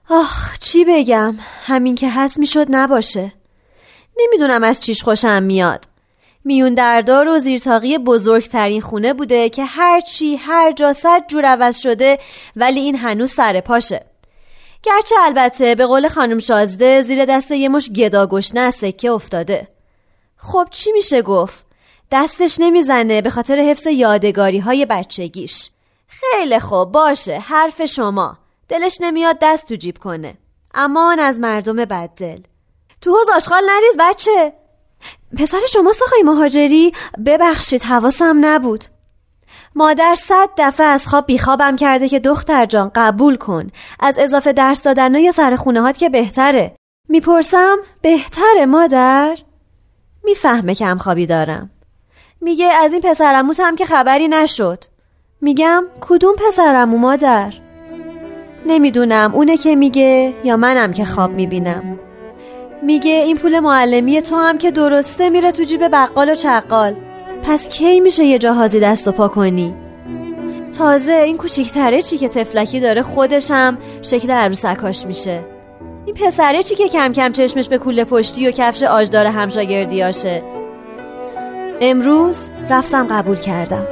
آخ 0.09 0.59
چی 0.59 0.85
بگم؟ 0.85 1.35
همین 1.65 1.95
که 1.95 2.09
هست 2.09 2.39
می‌شد 2.39 2.65
نباشه. 2.69 3.33
نمی‌دونم 4.19 4.63
از 4.63 4.81
چیش 4.81 5.03
خوشم 5.03 5.43
میاد. 5.43 5.90
میون 6.45 6.73
دردار 6.73 7.29
و 7.29 7.37
زیرتاقی 7.37 7.97
بزرگترین 7.97 8.81
خونه 8.81 9.13
بوده 9.13 9.49
که 9.49 9.65
هر 9.65 9.99
چی 9.99 10.35
هر 10.35 10.71
جا 10.71 10.93
صد 10.93 11.27
جور 11.27 11.45
عوض 11.45 11.77
شده 11.77 12.19
ولی 12.55 12.79
این 12.79 12.95
هنوز 12.95 13.31
سر 13.31 13.61
پاشه. 13.61 14.05
گرچه 14.83 15.15
البته 15.21 15.75
به 15.75 15.85
قول 15.85 16.07
خانم 16.07 16.39
شازده 16.39 17.01
زیر 17.01 17.25
دست 17.25 17.51
یه 17.51 17.69
مش 17.69 17.89
گدا 17.89 18.27
گشنه 18.27 18.71
سکه 18.71 19.11
افتاده. 19.11 19.67
خب 20.37 20.67
چی 20.71 20.91
میشه 20.91 21.21
گفت؟ 21.21 21.65
دستش 22.11 22.59
نمی‌زنه 22.59 23.21
به 23.21 23.29
خاطر 23.29 23.55
حفظ 23.55 23.87
یادگاری 23.87 24.59
های 24.59 24.85
بچگیش. 24.85 25.69
خیلی 26.07 26.59
خوب 26.59 26.91
باشه 26.91 27.39
حرف 27.39 27.85
شما. 27.85 28.37
دلش 28.69 28.97
نمیاد 29.01 29.37
دست 29.41 29.67
تو 29.67 29.75
جیب 29.75 29.97
کنه. 29.97 30.37
امان 30.73 31.19
از 31.19 31.39
مردم 31.39 31.75
بددل 31.75 32.39
تو 33.01 33.11
حوز 33.13 33.29
آشغال 33.29 33.63
نریز 33.69 33.97
بچه. 33.99 34.60
پسر 35.37 35.59
شما 35.69 35.91
آقای 36.07 36.23
مهاجری 36.23 36.93
ببخشید 37.25 37.83
حواسم 37.83 38.37
نبود. 38.41 38.83
مادر 39.75 40.15
صد 40.15 40.49
دفعه 40.57 40.87
از 40.87 41.07
خواب 41.07 41.25
بیخوابم 41.25 41.75
کرده 41.75 42.09
که 42.09 42.19
دختر 42.19 42.65
جان 42.65 42.91
قبول 42.95 43.35
کن. 43.35 43.67
از 43.99 44.15
اضافه 44.19 44.53
درس 44.53 44.81
دادن 44.81 45.15
یا 45.15 45.31
سر 45.31 45.55
خونه 45.55 45.81
هات 45.81 45.97
که 45.97 46.09
بهتره. 46.09 46.75
می‌پرسم 47.09 47.77
بهتره 48.01 48.65
مادر؟ 48.65 49.37
می‌فهمه 50.23 50.75
کم 50.75 50.97
خوابی 50.97 51.25
دارم. 51.25 51.69
میگه 52.41 52.65
از 52.65 52.93
این 52.93 53.01
پسرموت 53.01 53.59
هم 53.59 53.75
که 53.75 53.85
خبری 53.85 54.27
نشد. 54.27 54.83
میگم 55.41 55.83
کدوم 56.01 56.35
پسرمو 56.47 56.97
مادر؟ 56.97 57.53
نمی‌دونم 58.65 59.35
اونه 59.35 59.57
که 59.57 59.75
میگه 59.75 60.33
یا 60.43 60.57
منم 60.57 60.93
که 60.93 61.05
خواب 61.05 61.31
می‌بینم. 61.31 61.99
میگه 62.81 63.11
این 63.11 63.37
پول 63.37 63.59
معلمی 63.59 64.21
تو 64.21 64.35
هم 64.35 64.57
که 64.57 64.71
درسته 64.71 65.29
میره 65.29 65.51
تو 65.51 65.63
جیب 65.63 65.87
بقال 65.87 66.29
و 66.29 66.35
چقال. 66.35 66.95
پس 67.43 67.69
کی 67.69 67.99
میشه 67.99 68.25
یه 68.25 68.39
جاهازی 68.39 68.79
دست 68.79 69.07
و 69.07 69.11
پا 69.11 69.27
کنی؟ 69.27 69.73
تازه 70.77 71.11
این 71.11 71.37
کوچیکتره 71.37 72.01
چی 72.01 72.17
که 72.17 72.29
تفلکی 72.29 72.79
داره 72.79 73.01
خودشم 73.01 73.77
شکل 74.01 74.31
عروسکاش 74.31 75.05
میشه. 75.05 75.39
این 76.05 76.15
پسره 76.15 76.63
چی 76.63 76.75
که 76.75 76.87
کم 76.87 77.13
کم 77.13 77.31
چشمش 77.31 77.69
به 77.69 77.77
کوله 77.77 78.03
پشتی 78.03 78.47
و 78.47 78.51
کفش 78.51 78.83
آجدار 78.83 79.25
همشاگردیاشه 79.25 80.43
امروز 81.81 82.37
رفتم 82.69 83.07
قبول 83.07 83.37
کردم. 83.37 83.85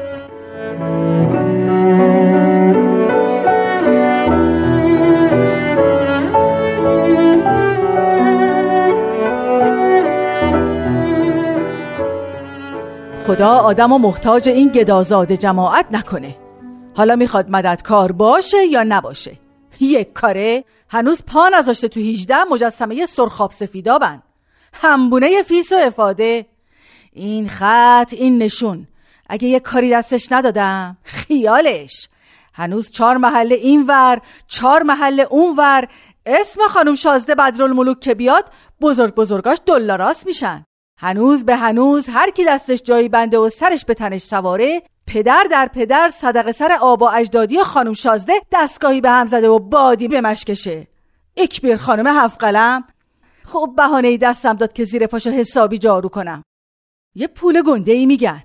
خدا 13.30 13.58
آدم 13.58 13.92
و 13.92 13.98
محتاج 13.98 14.50
این 14.50 14.70
گدازاد 14.70 15.32
جماعت 15.32 15.86
نکنه. 15.92 16.36
حالا 16.96 17.15
می‌خواد 17.15 17.50
مددکار 17.50 18.12
باشه 18.12 18.65
یا 18.65 18.84
نباشه؟ 18.84 19.39
یک 19.80 20.13
کاره 20.13 20.63
هنوز 20.89 21.24
پا 21.28 21.50
نذاشته 21.50 21.88
تو 21.88 22.00
18 22.00 22.44
مجسمه 22.44 23.06
سرخاب 23.06 23.52
سفیدابن 23.52 24.24
همبونه 24.74 25.44
فیس 25.44 25.72
و 25.72 25.76
افاده. 25.76 26.46
این 27.13 27.50
خط 27.50 28.13
این 28.13 28.38
نشون. 28.38 28.88
اگه 29.30 29.48
یه 29.48 29.60
کاری 29.60 29.92
دستش 29.92 30.32
ندادم 30.32 30.98
خیالش. 31.04 32.10
هنوز 32.54 32.92
چهار 32.92 33.18
محله 33.18 33.56
این 33.56 33.86
ور 33.88 34.22
چهار 34.48 34.84
محله 34.84 35.28
اون 35.30 35.56
ور. 35.58 35.88
اسم 36.26 36.68
خانم 36.70 36.96
شازده 36.96 37.36
بدرالملوک 37.36 38.00
که 38.00 38.13
بیاد 38.15 38.52
بزرگ 38.82 39.15
بزرگاش 39.15 39.58
دلاراست 39.65 40.26
میشن. 40.26 40.65
هنوز 41.02 41.46
به 41.46 41.56
هنوز 41.56 42.06
هر 42.10 42.30
کی 42.30 42.46
دستش 42.46 42.82
جایی 42.82 43.10
بنده 43.10 43.38
و 43.38 43.50
سرش 43.50 43.86
به 43.86 43.94
تنش 43.94 44.22
سواره 44.22 44.84
پدر 45.08 45.48
در 45.52 45.70
پدر 45.74 46.10
صدق 46.10 46.52
سر 46.52 46.78
آبا 46.82 47.10
اجدادی 47.10 47.64
خانم 47.64 47.94
شازده 47.94 48.34
دستگاهی 48.52 49.02
به 49.02 49.10
هم 49.10 49.28
زده 49.28 49.50
و 49.50 49.60
بادی 49.60 50.08
به 50.08 50.22
مشکشه 50.22 50.88
اکبر 51.38 51.76
خانم 51.76 52.08
هفت 52.08 52.44
قلم. 52.44 52.84
خب 53.44 53.74
بهانه 53.78 54.18
دستم 54.18 54.54
داد 54.54 54.74
که 54.74 54.86
زیر 54.86 55.08
پاشو 55.08 55.30
حسابی 55.30 55.78
جارو 55.78 56.10
کنم. 56.10 56.44
یه 57.16 57.28
پول 57.28 57.62
گنده 57.62 57.92
ای 57.92 58.06
میگن. 58.06 58.44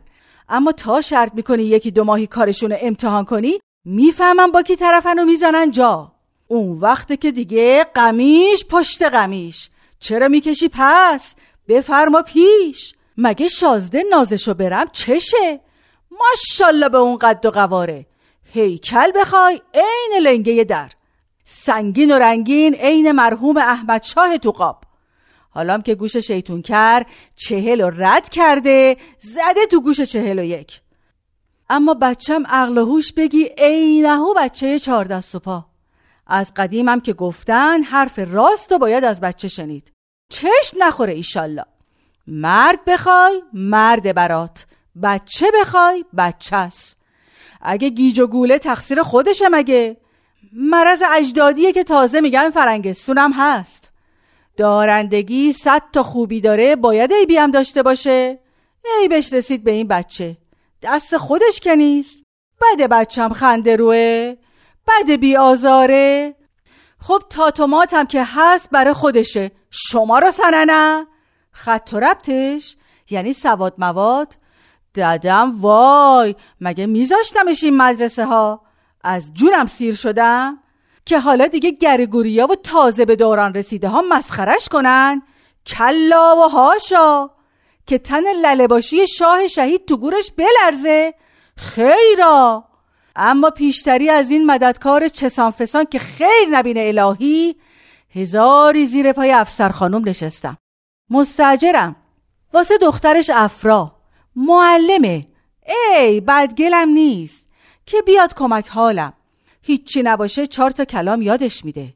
اما 0.49 0.73
تا 0.73 1.01
شرط 1.01 1.35
می‌کنی 1.35 1.62
یکی 1.62 1.90
دو 1.90 2.05
ماهی 2.05 2.27
کارشون 2.27 2.71
رو 2.71 2.77
امتحان 2.81 3.25
کنی 3.25 3.59
می‌فهمم 3.85 4.51
با 4.51 4.62
کی 4.62 4.77
طرفن 4.77 5.19
و 5.19 5.25
می‌زنن 5.25 5.71
جا. 5.71 6.12
اون 6.49 6.81
وقت 6.81 7.21
که 7.21 7.33
دیگه 7.33 7.87
قمیش 7.95 8.64
پشت 8.71 9.03
قمیش. 9.03 9.71
چرا 10.01 10.29
می‌کشی؟ 10.29 10.71
پس 10.73 11.35
بفرما 11.68 12.22
پیش. 12.22 12.94
مگه 13.16 13.48
شازده 13.48 14.03
نازشو 14.11 14.55
برم 14.55 14.87
چشه؟ 14.92 15.61
ماشالله 16.11 16.88
به 16.88 16.98
اون 16.98 17.18
قد 17.18 17.46
و 17.46 17.50
قواره. 17.50 18.07
هیکل 18.53 19.12
بخوای 19.14 19.61
عین 19.74 20.22
لنگه 20.22 20.64
در. 20.64 20.90
سنگین 21.44 22.11
و 22.11 22.18
رنگین 22.18 22.74
عین 22.74 23.12
مرحوم 23.12 23.57
احمد 23.57 24.03
شاه 24.03 24.38
تو 24.38 24.50
قاب 24.50 24.85
حالام 25.50 25.83
که 25.83 25.94
گوش 25.94 26.16
شیطون 26.16 26.62
کر 26.62 27.07
چهل 27.37 27.81
و 27.81 27.90
رد 27.90 28.29
کرده 28.29 28.96
زده 29.20 29.66
تو 29.70 29.81
گوش 29.81 30.00
چهل 30.00 30.38
و 30.38 30.44
یک. 30.44 30.81
اما 31.70 31.94
بچم 31.94 32.46
عقل 32.46 32.79
و 32.79 32.85
هوش 32.85 33.12
بگی 33.12 33.48
عینهو 33.59 34.35
بچه 34.37 34.79
چهار 34.79 35.05
دست 35.05 35.35
و 35.35 35.38
پا. 35.38 35.66
از 36.27 36.53
قدیمم 36.57 37.00
که 37.00 37.12
گفتن 37.12 37.83
حرف 37.83 38.18
راست 38.18 38.72
و 38.72 38.79
باید 38.79 39.05
از 39.05 39.20
بچه 39.20 39.48
شنید. 39.48 39.93
چشم 40.28 40.76
نخوره 40.78 41.12
ایشالله. 41.12 41.64
مرد 42.26 42.84
بخوای 42.84 43.42
مرد 43.52 44.14
برات. 44.14 44.66
بچه 45.02 45.46
بخوای 45.60 46.04
بچه 46.16 46.56
است. 46.56 46.96
اگه 47.62 47.88
گیج 47.88 48.20
و 48.20 48.26
گوله 48.26 48.58
تقصیر 48.58 49.02
خودشه 49.02 49.48
مگه؟ 49.48 49.96
مرض 50.52 51.02
اجدادیه 51.12 51.72
که 51.72 51.84
تازه 51.84 52.20
میگن 52.20 52.50
فرنگستونم 52.50 53.32
هست. 53.32 53.90
دارندگی 54.56 55.52
صد 55.52 55.82
تا 55.92 56.02
خوبی 56.02 56.40
داره 56.40 56.76
باید 56.76 57.12
عیبی 57.12 57.37
هم 57.37 57.50
داشته 57.50 57.82
باشه. 57.82 58.38
عیبش 59.00 59.32
رسید 59.32 59.64
به 59.64 59.70
این 59.70 59.88
بچه. 59.88 60.37
دست 60.82 61.16
خودش 61.16 61.60
که 61.60 61.76
نیست. 61.76 62.24
بده 62.60 62.88
بچم 62.88 63.28
خنده 63.28 63.76
روه. 63.76 64.34
بده 64.88 65.16
بی 65.16 65.37
آزاره 65.37 66.34
خب 67.00 67.22
تاتوماتم 67.30 68.06
که 68.06 68.22
هست 68.26 68.70
برای 68.70 68.92
خودشه. 68.92 69.50
شما 69.76 70.18
رو 70.18 70.30
سننه. 70.30 71.06
خط 71.52 71.90
و 71.92 72.00
ربطش 72.00 72.76
یعنی 73.10 73.32
سواد 73.32 73.74
مواد. 73.78 74.37
دادم 74.94 75.60
وای 75.60 76.34
مگه 76.60 76.87
میذاشتمش 76.87 77.64
این 77.64 77.76
مدرسه 77.76 78.24
ها 78.24 78.60
از 79.04 79.34
جونم 79.34 79.66
سیر 79.66 79.94
شدم. 79.94 80.58
که 81.04 81.18
حالا 81.18 81.46
دیگه 81.46 81.70
گریگوریا 81.70 82.46
و 82.46 82.54
تازه 82.54 83.04
به 83.04 83.16
دوران 83.16 83.54
رسیده 83.54 83.88
ها 83.88 84.02
مسخرش 84.08 84.68
کنن. 84.68 85.22
کلا 85.66 86.37
و 86.37 86.48
هاشا. 86.48 87.30
که 87.87 87.98
تن 87.98 88.22
للباشی 88.32 89.06
شاه 89.06 89.46
شهید 89.46 89.87
تو 89.87 89.96
گورش 89.96 90.30
بلرزه. 90.30 91.14
خیرا. 91.56 92.64
اما 93.16 93.50
پیشتری 93.50 94.10
از 94.10 94.30
این 94.30 94.46
مددکار 94.46 95.08
چسان 95.08 95.50
فسان 95.50 95.84
که 95.84 95.98
خیر 95.98 96.48
نبینه 96.50 96.80
الهی 96.80 97.56
هزاری 98.14 98.87
زیر 98.87 99.12
پای 99.12 99.33
افسر 99.33 99.68
خانم 99.68 100.09
نشستم. 100.09 100.57
مستجرم 101.11 101.96
واسه 102.53 102.79
دخترش 102.79 103.31
افرا. 103.35 103.96
معلمه. 104.37 105.27
ای 105.96 106.20
بدگلم 106.20 106.88
نیست. 106.88 107.48
که 107.87 108.03
بیاد 108.03 108.35
کمک 108.35 108.68
حالم. 108.68 109.12
هیچی 109.62 110.03
نباشه 110.03 110.46
چهار 110.46 110.70
تا 110.70 110.85
کلام 110.85 111.22
یادش 111.22 111.64
میده. 111.64 111.94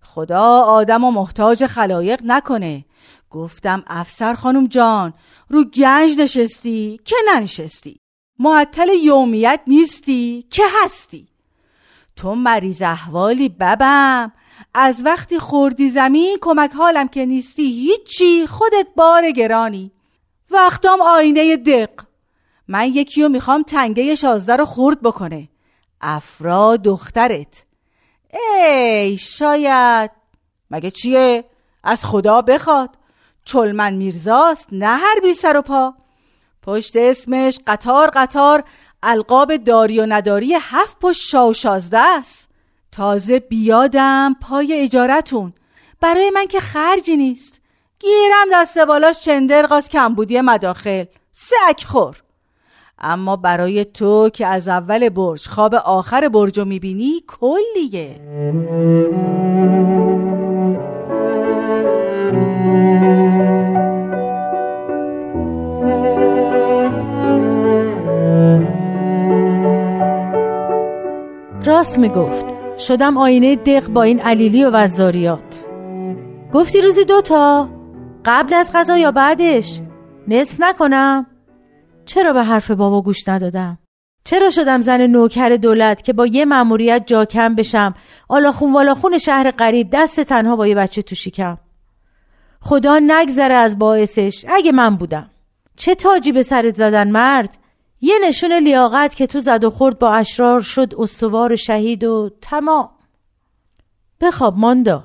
خدا 0.00 0.60
آدم 0.60 1.04
و 1.04 1.10
محتاج 1.10 1.66
خلایق 1.66 2.20
نکنه. 2.24 2.84
گفتم 3.30 3.84
افسر 3.86 4.34
خانم 4.34 4.66
جان 4.66 5.14
رو 5.48 5.64
گنج 5.64 6.18
نشستی؟ 6.18 7.00
که 7.04 7.16
ننشستی؟ 7.34 8.00
معطل 8.38 8.88
یومیت 9.02 9.60
نیستی؟ 9.66 10.44
که 10.50 10.62
هستی؟ 10.84 11.28
تو 12.16 12.34
مریض 12.34 12.82
احوالی 12.82 13.48
ببم. 13.48 14.32
از 14.80 14.96
وقتی 15.04 15.38
خوردی 15.38 15.90
زمین 15.90 16.38
کمک 16.40 16.72
حالم 16.72 17.08
که 17.08 17.26
نیستی 17.26 17.62
هیچی. 17.62 18.46
خودت 18.46 18.86
بار 18.96 19.30
گرانی. 19.30 19.92
وقتام 20.50 21.00
آینه 21.00 21.56
دق. 21.56 21.90
من 22.68 22.86
یکی 22.86 23.22
رو 23.22 23.28
می‌خوام 23.28 23.62
تنگه 23.62 24.14
شازده 24.14 24.56
رو 24.56 24.64
خورد 24.64 25.02
بکنه. 25.02 25.48
افرا 26.00 26.76
دخترت. 26.76 27.64
ای 28.32 29.16
شاید. 29.16 30.10
مگه 30.70 30.90
چیه؟ 30.90 31.44
از 31.84 32.04
خدا 32.04 32.42
بخواد. 32.42 32.90
چلمن 33.44 33.94
میرزاست 33.94 34.66
نه 34.72 34.96
هر 34.96 35.20
بی 35.22 35.34
سر 35.34 35.56
و 35.56 35.62
پا. 35.62 35.94
پشت 36.62 36.96
اسمش 36.96 37.60
قطار 37.66 38.10
قطار 38.14 38.64
القاب 39.02 39.56
داری 39.56 40.00
و 40.00 40.06
نداری 40.08 40.54
هفت 40.60 40.98
پشت 41.00 41.20
شا 41.20 41.48
و 41.48 41.52
شازده 41.52 41.98
است. 41.98 42.47
تازه 42.92 43.38
بیادم 43.38 44.36
پای 44.42 44.80
اجارتون. 44.82 45.52
برای 46.00 46.30
من 46.30 46.46
که 46.46 46.60
خرجی 46.60 47.16
نیست. 47.16 47.60
گیرم 47.98 48.46
دست 48.52 48.78
بالاش 48.78 49.20
چندرغاز 49.20 49.88
کمبودی 49.88 50.40
مداخل. 50.40 51.04
سک 51.32 51.84
خور. 51.84 52.22
اما 52.98 53.36
برای 53.36 53.84
تو 53.84 54.28
که 54.28 54.46
از 54.46 54.68
اول 54.68 55.08
برج 55.08 55.48
خواب 55.48 55.74
آخر 55.74 56.28
برج 56.28 56.58
رو 56.58 56.64
می‌بینی 56.64 57.22
کلیه. 57.26 58.20
راست 71.64 71.98
می‌گفت. 71.98 72.57
شدم 72.78 73.16
آینه 73.16 73.56
دق 73.56 73.88
با 73.88 74.02
این 74.02 74.20
علیلی 74.20 74.64
و 74.64 74.70
وزاریات. 74.70 75.64
گفتی 76.52 76.80
روزی 76.80 77.04
دوتا 77.04 77.68
قبل 78.24 78.54
از 78.54 78.70
غذا 78.74 78.98
یا 78.98 79.10
بعدش؟ 79.10 79.80
نصف 80.28 80.60
نکنم. 80.60 81.26
چرا 82.04 82.32
به 82.32 82.42
حرف 82.42 82.70
بابا 82.70 83.02
گوش 83.02 83.28
ندادم؟ 83.28 83.78
چرا 84.24 84.50
شدم 84.50 84.80
زن 84.80 85.06
نوکر 85.06 85.48
دولت 85.48 86.02
که 86.02 86.12
با 86.12 86.26
یه 86.26 86.44
مأموریت 86.44 87.02
جا 87.06 87.24
کم 87.24 87.54
بشم؟ 87.54 87.94
آلاخون 88.28 88.72
والاخون 88.72 89.18
شهر 89.18 89.50
قریب 89.50 89.88
دست 89.92 90.20
تنها 90.20 90.56
با 90.56 90.66
یه 90.66 90.74
بچه 90.74 91.02
تو 91.02 91.14
شکم. 91.14 91.58
خدا 92.60 92.98
نگذره 92.98 93.54
از 93.54 93.78
باعثش 93.78 94.44
اگه 94.48 94.72
من 94.72 94.96
بودم. 94.96 95.30
چه 95.76 95.94
تاجی 95.94 96.32
به 96.32 96.42
سرت 96.42 96.76
زدن 96.76 97.10
مرد؟ 97.10 97.58
یه 98.00 98.14
نشون 98.24 98.52
لیاقت 98.52 99.14
که 99.14 99.26
تو 99.26 99.40
زد 99.40 99.64
و 99.64 99.70
خورد 99.70 99.98
با 99.98 100.10
اشرار 100.10 100.60
شد 100.60 100.94
استوار 100.98 101.56
شهید 101.56 102.04
و 102.04 102.30
تمام. 102.40 102.90
بخواب 104.20 104.58
ماندا. 104.58 105.04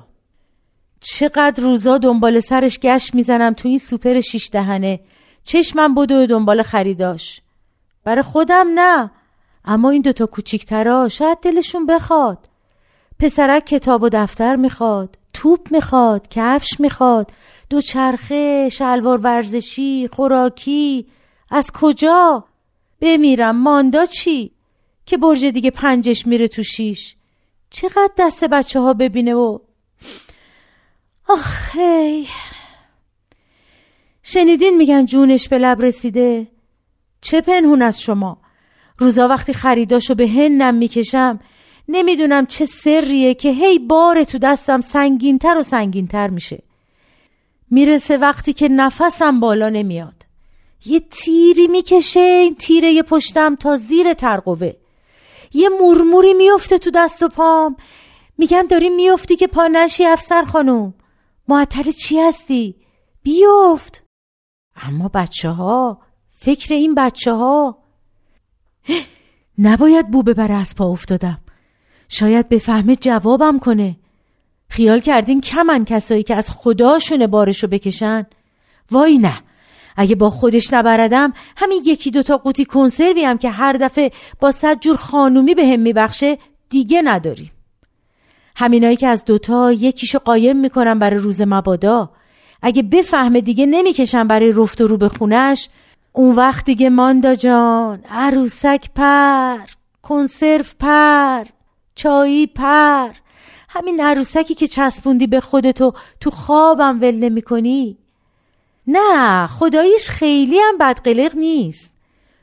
چقدر 1.00 1.62
روزا 1.62 1.98
دنبال 1.98 2.40
سرش 2.40 2.78
گشت 2.78 3.14
می‌زنم 3.14 3.52
تو 3.52 3.68
این 3.68 3.78
سوپر 3.78 4.20
شیش 4.20 4.50
دهنه. 4.52 5.00
چشمم 5.42 5.94
بدو 5.94 6.26
دنبال 6.26 6.62
خریداش. 6.62 7.40
برای 8.04 8.22
خودم 8.22 8.66
نه 8.74 9.10
اما 9.64 9.90
این 9.90 10.02
دوتا 10.02 10.26
کوچیکترا 10.26 11.08
شاید 11.08 11.38
دلشون 11.38 11.86
بخواد. 11.86 12.48
پسرک 13.18 13.66
کتاب 13.66 14.02
و 14.02 14.08
دفتر 14.08 14.56
می‌خواد 14.56 15.18
توپ 15.32 15.68
می‌خواد 15.70 16.28
کفش 16.28 16.80
می‌خواد 16.80 17.32
دوچرخه 17.70 18.68
شلوار 18.68 19.18
ورزشی 19.18 20.08
خوراکی. 20.12 21.06
از 21.50 21.66
کجا؟ 21.74 22.44
بمیرم 23.04 23.56
ماندا 23.56 24.06
چی؟ 24.06 24.50
که 25.06 25.16
برج 25.16 25.44
دیگه 25.44 25.70
پنجش 25.70 26.26
میره 26.26 26.48
تو 26.48 26.62
شیش. 26.62 27.16
چقدر 27.70 28.10
دست 28.18 28.44
بچه 28.44 28.80
ها 28.80 28.94
ببینه 28.94 29.34
و 29.34 29.58
آخی 31.28 32.28
شنیدین 34.22 34.76
میگن 34.76 35.06
جونش 35.06 35.48
به 35.48 35.58
لب 35.58 35.82
رسیده؟ 35.82 36.46
چه 37.20 37.40
پنهون 37.40 37.82
از 37.82 38.02
شما؟ 38.02 38.38
روزا 38.98 39.28
وقتی 39.28 39.52
خریداشو 39.52 40.14
به 40.14 40.28
هنم 40.28 40.74
می‌کشم 40.74 41.40
نمی‌دونم 41.88 42.46
چه 42.46 42.66
سریه 42.66 43.34
که 43.34 43.50
هی 43.50 43.78
بار 43.78 44.24
تو 44.24 44.38
دستم 44.38 44.80
سنگینتر 44.80 45.58
و 45.58 45.62
سنگینتر 45.62 46.28
میشه. 46.28 46.62
می‌رسه 47.70 48.16
وقتی 48.16 48.52
که 48.52 48.68
نفسم 48.68 49.40
بالا 49.40 49.68
نمیاد. 49.68 50.23
یه 50.84 51.00
تیری 51.00 51.66
می‌کشه 51.66 52.20
این 52.20 52.54
تیره 52.54 53.02
پشتم 53.02 53.54
تا 53.54 53.76
زیر 53.76 54.12
ترقوه. 54.12 54.72
یه 55.52 55.68
مرموری 55.80 56.34
میفته 56.34 56.78
تو 56.78 56.90
دست 56.94 57.22
و 57.22 57.28
پام. 57.28 57.76
میگم 58.38 58.64
داری 58.70 58.90
میفتی 58.90 59.36
که 59.36 59.46
پا 59.46 59.66
نشی 59.66 60.04
افسر 60.04 60.42
خانم. 60.42 60.94
معطل 61.48 61.90
چی 61.90 62.20
هستی؟ 62.20 62.74
بیفت 63.22 64.02
اما 64.76 65.10
بچه 65.14 65.50
ها 65.50 66.00
فکر 66.28 66.74
این 66.74 66.94
بچه 66.94 67.32
ها 67.32 67.78
نباید 69.58 70.10
بو 70.10 70.22
ببره 70.22 70.54
از 70.54 70.74
پا 70.74 70.86
افتادم. 70.86 71.40
شاید 72.08 72.48
بفهمه 72.48 72.96
جوابم 72.96 73.58
کنه. 73.58 73.96
خیال 74.68 75.00
کردین 75.00 75.40
کمن 75.40 75.84
کسایی 75.84 76.22
که 76.22 76.34
از 76.34 76.50
خداشونه 76.50 77.26
بارشو 77.26 77.66
بکشن؟ 77.66 78.26
وای 78.90 79.18
نه. 79.18 79.42
اگه 79.96 80.14
با 80.14 80.30
خودش 80.30 80.72
نبردم 80.72 81.32
همین 81.56 81.82
یکی 81.84 82.10
دوتا 82.10 82.36
قوطی 82.36 82.64
کنسروی 82.64 83.24
هم 83.24 83.38
که 83.38 83.50
هر 83.50 83.72
دفعه 83.72 84.10
با 84.40 84.52
صد 84.52 84.80
جور 84.80 84.96
خانومی 84.96 85.54
به 85.54 85.66
هم 85.66 85.80
میبخشه 85.80 86.38
دیگه 86.70 87.02
نداریم. 87.02 87.50
همینایی 88.56 88.96
که 88.96 89.08
از 89.08 89.24
دوتا 89.24 89.72
یکیشو 89.72 90.18
قایم 90.18 90.56
می‌کنم 90.56 90.98
برای 90.98 91.18
روز 91.18 91.40
مبادا. 91.40 92.10
اگه 92.62 92.82
بفهمه 92.82 93.40
دیگه 93.40 93.66
نمی‌کشم 93.66 94.28
برای 94.28 94.52
رفت 94.56 94.80
و 94.80 94.86
رو 94.86 94.96
به 94.96 95.08
خونش 95.08 95.68
اون 96.12 96.34
وقت 96.36 96.64
دیگه 96.64 96.90
ماندا 96.90 97.34
جان 97.34 98.04
عروسک 98.10 98.90
پر 98.94 99.58
کنسرو 100.02 100.64
پر 100.80 101.44
چایی 101.94 102.46
پر. 102.46 103.10
همین 103.68 104.00
عروسکی 104.00 104.54
که 104.54 104.66
چسبوندی 104.66 105.26
به 105.26 105.40
خودتو 105.40 105.92
تو 106.20 106.30
خوابم 106.30 106.98
ول 107.00 107.14
نمی 107.14 107.42
کنی 107.42 107.98
نه 108.86 109.46
خداییش 109.46 110.08
خیلی 110.10 110.58
هم 110.58 110.78
بدقلق 110.78 111.36
نیست. 111.36 111.94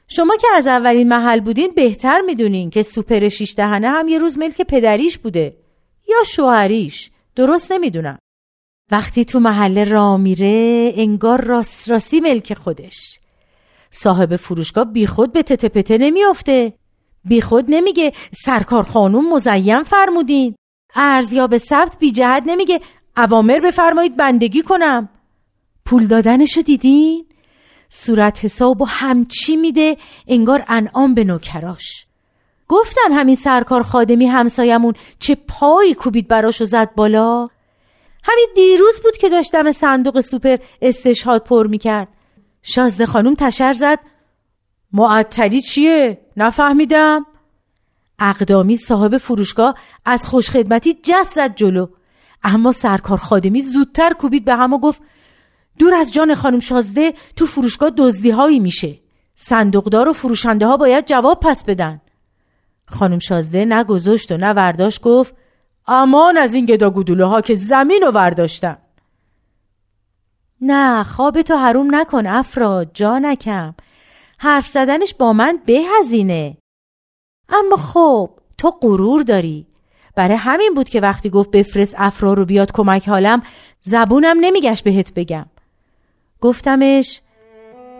شما 0.08 0.36
که 0.36 0.48
از 0.56 0.68
اولین 0.68 1.08
محل 1.08 1.40
بودین 1.40 1.72
بهتر 1.76 2.22
می‌دونین 2.22 2.70
که 2.70 2.84
سوپر 2.84 3.28
شیش 3.28 3.56
دهنه 3.56 3.90
هم 3.90 4.08
یه 4.08 4.20
روز 4.20 4.38
ملک 4.38 4.62
پدریش 4.62 5.18
بوده 5.18 5.58
یا 6.10 6.24
شوهریش 6.28 7.12
درست 7.36 7.72
نمی‌دونم. 7.72 8.18
وقتی 8.92 9.26
تو 9.26 9.40
محله 9.40 9.84
را 9.84 10.18
میره 10.18 10.94
انگار 10.96 11.42
راست 11.42 11.90
راستی 11.90 12.20
ملک 12.20 12.54
خودش. 12.54 13.20
صاحب 13.92 14.36
فروشگاه 14.36 14.86
بیخود 14.86 15.32
به 15.32 15.44
تته 15.44 15.70
پته 15.70 15.98
نمیافته. 15.98 16.74
بیخود 17.26 17.66
نمیگه 17.68 18.14
سرکار 18.46 18.84
خانوم 18.84 19.34
مزین 19.34 19.84
فرمودین. 19.84 20.56
ارزیاب 20.96 21.58
ثبت 21.58 22.00
بی 22.00 22.12
جهت 22.12 22.44
نمیگه. 22.46 22.82
اوامر 23.18 23.60
بفرمایید 23.60 24.18
بندگی 24.18 24.62
کنم. 24.62 25.10
پول 25.92 26.08
دادنشو 26.08 26.62
دیدین؟ 26.62 27.26
صورت 27.90 28.46
حساب 28.46 28.82
و 28.82 28.86
همچی 28.86 29.56
میده 29.56 29.98
انگار 30.28 30.66
انعام 30.68 31.14
به 31.14 31.24
نوکراش. 31.24 32.06
گفتم 32.68 33.12
همین 33.12 33.36
سرکار 33.36 33.84
خادمی 33.84 34.26
همسایمون 34.26 34.94
چه 35.20 35.38
پایی 35.48 35.94
کوبید 35.94 36.28
براش 36.28 36.62
و 36.62 36.66
زد 36.66 36.96
بالا. 36.96 37.50
همین 38.24 38.48
دیروز 38.56 39.00
بود 39.04 39.18
که 39.18 39.30
داشتم 39.30 39.72
صندوق 39.72 40.20
سوپر 40.20 40.58
استشهاد 40.82 41.44
پر 41.44 41.68
می‌کرد. 41.68 42.08
شازده 42.64 43.06
خانوم 43.06 43.36
تشر 43.36 43.74
زد. 43.74 44.00
معطلی 44.94 45.62
چیه؟ 45.62 46.22
نفهمیدم. 46.38 47.26
اقدامی 48.20 48.78
صاحب 48.78 49.18
فروشگاه 49.18 49.76
از 50.06 50.28
خوشخدمتی 50.28 50.98
جست 51.04 51.36
زد 51.36 51.56
جلو. 51.56 51.88
اما 52.44 52.72
سرکار 52.72 53.18
خادمی 53.18 53.62
زودتر 53.62 54.14
کوبید 54.14 54.46
به 54.46 54.56
هم 54.56 54.74
و 54.74 54.80
گفت 54.80 55.02
دور 55.80 55.94
از 55.94 56.14
جان 56.14 56.36
خانم 56.36 56.60
شازده 56.60 57.14
تو 57.36 57.46
فروشگاه 57.46 57.92
دزدی 57.98 58.30
هایی 58.30 58.60
میشه. 58.60 59.00
صندوقدار 59.36 60.10
و 60.10 60.14
فروشنده 60.14 60.68
ها 60.68 60.78
باید 60.78 61.06
جواب 61.06 61.40
پس 61.40 61.64
بدن. 61.64 62.02
خانم 62.86 63.20
شازده 63.20 63.66
نه 63.66 63.84
گذاشت 63.84 64.32
و 64.32 64.38
نه 64.38 64.90
گفت 65.04 65.36
امان 65.88 66.38
از 66.38 66.54
این 66.54 66.66
گدا 66.66 66.90
گدوله 66.90 67.26
ها 67.26 67.42
که 67.42 67.56
زمین 67.56 68.02
رو 68.02 68.12
ورداشتن. 68.12 68.78
نه 70.62 71.04
خواب 71.04 71.42
تو 71.42 71.58
حروم 71.58 71.96
نکن 71.96 72.28
افراد 72.28 72.92
جانکم 72.94 73.76
حرف 74.38 74.68
زدنش 74.68 75.14
با 75.14 75.34
من 75.34 75.60
به 75.66 75.82
هزینه 76.00 76.58
اما 77.50 77.78
خب 77.78 78.30
تو 78.58 78.72
غرور 78.72 79.24
داری. 79.24 79.68
برای 80.16 80.38
همین 80.38 80.74
بود 80.74 80.90
که 80.90 81.02
وقتی 81.02 81.30
گفت 81.30 81.52
بفرست 81.52 81.96
افرا 81.98 82.34
رو 82.34 82.46
بیاد 82.46 82.72
کمک 82.72 83.10
حالم 83.10 83.44
زبونم 83.82 84.38
نمیگشت 84.42 84.84
بهت 84.84 85.14
بگم. 85.14 85.46
گفتمش 86.42 87.22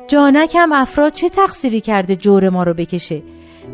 جانکم 0.08 0.72
افراد 0.74 1.12
چه 1.12 1.30
تقصیری 1.30 1.82
کرده 1.82 2.16
جور 2.16 2.50
ما 2.50 2.64
رو 2.64 2.74
بکشه؟ 2.74 3.22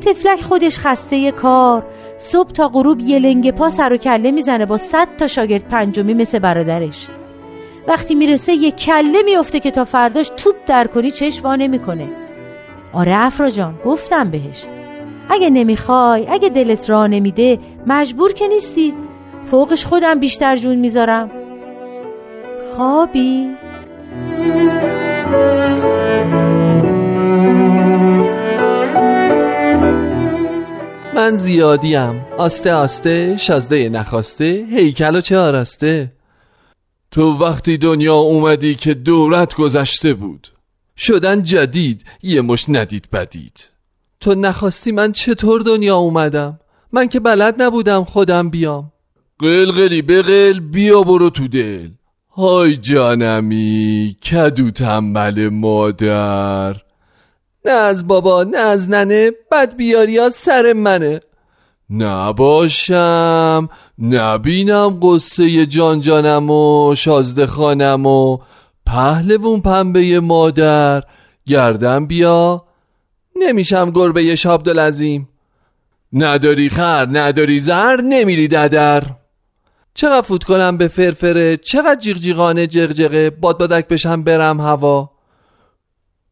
تفلک 0.01 0.41
خودش 0.41 0.79
خسته 0.79 1.31
کار 1.31 1.85
صبح 2.17 2.51
تا 2.51 2.67
غروب 2.67 2.99
یه 2.99 3.19
لنگ 3.19 3.51
پا 3.51 3.69
سر 3.69 3.93
و 3.93 3.97
کله 3.97 4.31
می‌زنه 4.31 4.65
با 4.65 4.77
صد 4.77 5.07
تا 5.17 5.27
شاگرد 5.27 5.67
پنجمی 5.67 6.13
مثل 6.13 6.39
برادرش. 6.39 7.07
وقتی 7.87 8.15
می‌رسه 8.15 8.53
یه 8.53 8.71
کله 8.71 9.21
میفته 9.25 9.59
که 9.59 9.71
تا 9.71 9.83
فرداش 9.83 10.31
توپ 10.37 10.55
در 10.65 10.87
کنی 10.87 11.11
چشم 11.11 11.43
وا 11.43 11.55
نمی‌کنه. 11.55 12.07
آره 12.93 13.15
افرا 13.15 13.49
جان 13.49 13.79
گفتم 13.85 14.31
بهش. 14.31 14.63
اگه 15.29 15.49
نمی‌خوای 15.49 16.27
اگه 16.29 16.49
دلت 16.49 16.89
را 16.89 17.07
نمیده 17.07 17.59
مجبور 17.87 18.33
که 18.33 18.47
نیستی. 18.47 18.93
فوقش 19.43 19.85
خودم 19.85 20.19
بیشتر 20.19 20.57
جون 20.57 20.75
می‌ذارم. 20.75 21.31
خوابی؟ 22.75 23.49
من 31.15 31.35
زیادیم. 31.35 32.25
آسته 32.37 32.73
آسته 32.73 33.37
شازده 33.37 33.89
نخواسته 33.89 34.65
هیکل 34.71 35.15
و 35.15 35.21
چه 35.21 35.37
آراسته؟ 35.37 36.13
تو 37.11 37.37
وقتی 37.37 37.77
دنیا 37.77 38.15
اومدی 38.15 38.75
که 38.75 38.93
دورت 38.93 39.55
گذشته 39.55 40.13
بود. 40.13 40.47
شدن 40.97 41.43
جدید 41.43 42.05
یه 42.23 42.41
مش 42.41 42.65
ندید 42.69 43.07
بدید. 43.13 43.69
تو 44.19 44.35
نخواستی 44.35 44.91
من 44.91 45.11
چطور 45.11 45.61
دنیا 45.61 45.95
اومدم؟ 45.95 46.59
من 46.91 47.07
که 47.07 47.19
بلد 47.19 47.61
نبودم 47.61 48.03
خودم 48.03 48.49
بیام. 48.49 48.91
قلقلی 49.39 50.01
بقل 50.01 50.59
بیا 50.59 51.03
برو 51.03 51.29
تو 51.29 51.47
دل. 51.47 51.89
های 52.37 52.77
جانمی 52.77 54.15
کدو 54.31 54.71
تنبل 54.71 55.49
مادر. 55.49 56.75
نه 57.65 57.71
از 57.71 58.07
بابا 58.07 58.43
نه 58.43 58.57
از 58.57 58.89
ننه 58.89 59.31
بد 59.51 59.75
بیاری 59.75 60.29
سر 60.29 60.73
منه. 60.73 61.21
نباشم 61.89 63.69
نبینم 63.99 64.99
قصه 65.03 65.65
جان 65.65 66.01
جانم 66.01 66.49
و 66.49 66.95
شازده 66.95 67.47
خانم 67.47 68.05
و 68.05 68.37
پهلوون 68.85 69.61
پنبه 69.61 70.19
مادر. 70.19 71.03
گردم 71.45 72.05
بیا. 72.05 72.65
نمیشم 73.35 73.91
گربه 73.91 74.35
شابدالعظیم. 74.35 75.29
نداری 76.13 76.69
خر 76.69 77.07
نداری 77.11 77.59
زر 77.59 78.01
نمیری 78.01 78.47
ددر. 78.47 79.03
چقدر 79.97 80.37
کنم 80.37 80.77
به 80.77 80.87
فرفره 80.87 81.57
چقدر 81.57 81.99
جیغجیغانه 81.99 82.67
جغجغه 82.67 83.29
باد 83.29 83.57
بادک 83.57 83.87
بشم 83.87 84.23
برم 84.23 84.61
هوا. 84.61 85.11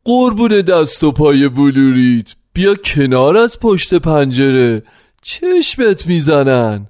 قربون 0.03 0.61
دست 0.61 1.03
و 1.03 1.11
پای 1.11 1.47
بلورید. 1.49 2.35
بیا 2.53 2.75
کنار 2.75 3.37
از 3.37 3.59
پشت 3.59 3.93
پنجره. 3.93 4.83
چشمت 5.21 6.07
می‌زنن. 6.07 6.87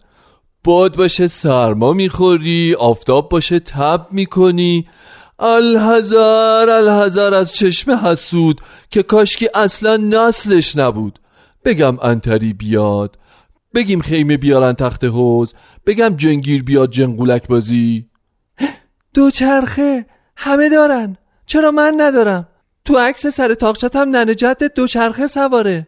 باد 0.64 0.96
باشه 0.96 1.28
سرما 1.28 1.94
می‌خوری 1.94 2.76
آفتاب 2.80 3.30
باشه 3.30 3.60
تب 3.60 4.08
می‌کنی. 4.12 4.88
الهزار 5.40 6.70
الهزار 6.70 7.34
از 7.34 7.56
چشم 7.56 7.92
حسود 7.92 8.62
که 8.92 9.04
کاشکی 9.04 9.50
اصلا 9.54 9.98
نسلش 9.98 10.76
نبود. 10.76 11.20
بگم 11.66 12.00
انتری 12.00 12.54
بیاد. 12.54 13.18
بگیم 13.76 14.02
خیمه 14.02 14.38
بیارن 14.38 14.74
تخت 14.74 15.04
حوز 15.04 15.54
بگم 15.86 16.16
جنگیر 16.16 16.64
بیاد 16.64 16.92
جنگولک 16.92 17.48
بازی. 17.48 18.10
دوچرخه 19.14 20.06
همه 20.38 20.70
دارن. 20.70 21.18
چرا 21.46 21.72
من 21.72 21.94
ندارم؟ 21.98 22.48
تو 22.86 22.98
عکس 22.98 23.28
سر 23.28 23.54
تاقچتم 23.54 24.10
ننه 24.10 24.34
دو 24.34 24.68
دوچرخه 24.76 25.28
سواره. 25.28 25.88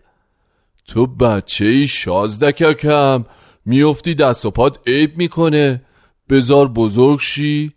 تو 0.87 1.07
بچه 1.07 1.65
ای 1.65 1.87
شازدککم. 1.87 3.25
میفتی 3.65 4.15
دست 4.15 4.45
و 4.45 4.51
پاد 4.51 4.79
عیب 4.87 5.17
می‌کنه. 5.17 5.81
بزار 6.29 6.67
بزرگ 6.67 7.19
شی. 7.19 7.73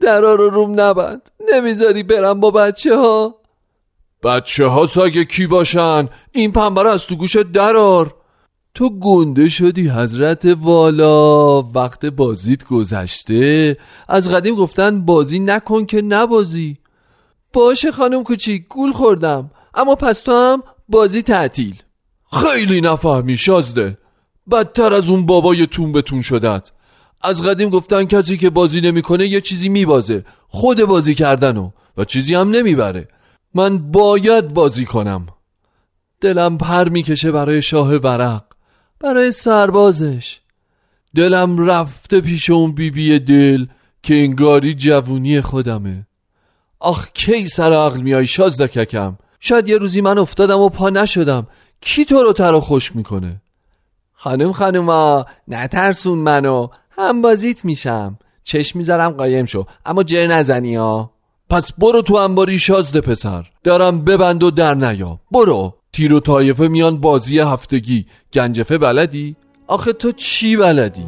درا 0.00 0.34
رو 0.34 0.50
روم 0.50 0.80
نبند. 0.80 1.30
نمی‌ذاری 1.52 2.02
برم 2.02 2.40
با 2.40 2.50
بچه 2.50 2.96
ها 2.96 3.34
بچه 4.22 4.66
ها 4.66 4.86
ساگه 4.86 5.24
کی 5.24 5.46
باشن؟ 5.46 6.08
این 6.32 6.52
پنبه 6.52 6.88
از 6.88 7.06
تو 7.06 7.16
گوشت 7.16 7.42
درار 7.42 8.15
تو 8.76 8.90
گنده 8.90 9.48
شدی 9.48 9.88
حضرت 9.88 10.44
والا. 10.60 11.62
وقت 11.62 12.06
بازیت 12.06 12.64
گذشته. 12.64 13.76
از 14.08 14.30
قدیم 14.30 14.54
گفتن 14.54 15.04
بازی 15.04 15.38
نکن 15.38 15.86
که 15.86 16.02
نبازی. 16.02 16.78
باشه 17.52 17.92
خانم 17.92 18.24
کوچیک 18.24 18.68
گول 18.68 18.92
خوردم. 18.92 19.50
اما 19.74 19.94
پس 19.94 20.20
تو 20.20 20.32
هم 20.32 20.62
بازی 20.88 21.22
تعطیل. 21.22 21.82
خیلی 22.32 22.80
نفهمی 22.80 23.36
شازده. 23.36 23.98
بدتر 24.50 24.92
از 24.94 25.10
اون 25.10 25.26
بابای 25.26 25.66
تون 25.66 25.92
بتون 25.92 26.22
شدت. 26.22 26.70
از 27.22 27.42
قدیم 27.42 27.70
گفتن 27.70 28.04
کسی 28.04 28.36
که 28.36 28.50
بازی 28.50 28.80
نمی‌کنه 28.80 29.26
یه 29.26 29.40
چیزی 29.40 29.68
میبازه. 29.68 30.24
خود 30.48 30.84
بازی 30.84 31.14
کردنو. 31.14 31.70
و 31.96 32.04
چیزی 32.04 32.34
هم 32.34 32.50
نمی‌بره. 32.50 33.08
من 33.54 33.78
باید 33.78 34.54
بازی 34.54 34.84
کنم. 34.84 35.26
دلم 36.20 36.58
پر 36.58 36.88
می‌کشه 36.88 37.32
برای 37.32 37.62
شاه 37.62 37.94
ورق. 37.94 38.45
برای 39.00 39.32
سربازش. 39.32 40.40
دلم 41.14 41.66
رفته 41.66 42.20
پیش 42.20 42.50
اون 42.50 42.74
بیبی 42.74 43.18
دل 43.18 43.66
که 44.02 44.14
انگاری 44.14 44.74
جوونی 44.74 45.40
خودمه. 45.40 46.06
آخ 46.80 47.08
کی 47.14 47.48
سر 47.48 47.72
عقل 47.72 48.00
میای 48.00 48.26
شازدککم 48.26 49.18
شاید 49.40 49.68
یه 49.68 49.78
روزی 49.78 50.00
من 50.00 50.18
افتادم 50.18 50.58
و 50.58 50.68
پا 50.68 50.90
نشدم. 50.90 51.46
کی 51.80 52.04
تو 52.04 52.22
رو 52.22 52.32
تر 52.32 52.60
خوش 52.60 52.96
می‌کنه؟ 52.96 53.42
خانم 54.12 54.52
خانوما 54.52 55.26
نترسون 55.48 56.18
منو. 56.18 56.68
هم 56.90 57.22
بازیت 57.22 57.64
میشم. 57.64 58.18
چشم 58.44 58.78
می‌ذارم 58.78 59.10
قایم 59.10 59.44
شو. 59.44 59.66
اما 59.86 60.02
جر 60.02 60.26
نزنی 60.26 60.76
ها. 60.76 61.10
پس 61.50 61.72
برو 61.72 62.02
تو 62.02 62.14
انباری 62.14 62.58
شازده 62.58 63.00
پسر. 63.00 63.46
دارم 63.64 64.04
ببند 64.04 64.42
و 64.42 64.50
در 64.50 64.74
نیا. 64.74 65.20
برو. 65.30 65.75
تیر 65.96 66.14
و 66.14 66.20
طایفه 66.20 66.68
میان 66.68 67.00
بازی 67.00 67.38
هفتگی. 67.38 68.06
گنجفه 68.32 68.78
بلدی؟ 68.78 69.36
آخه 69.66 69.92
تو 69.92 70.12
چی 70.12 70.56
بلدی؟ 70.56 71.06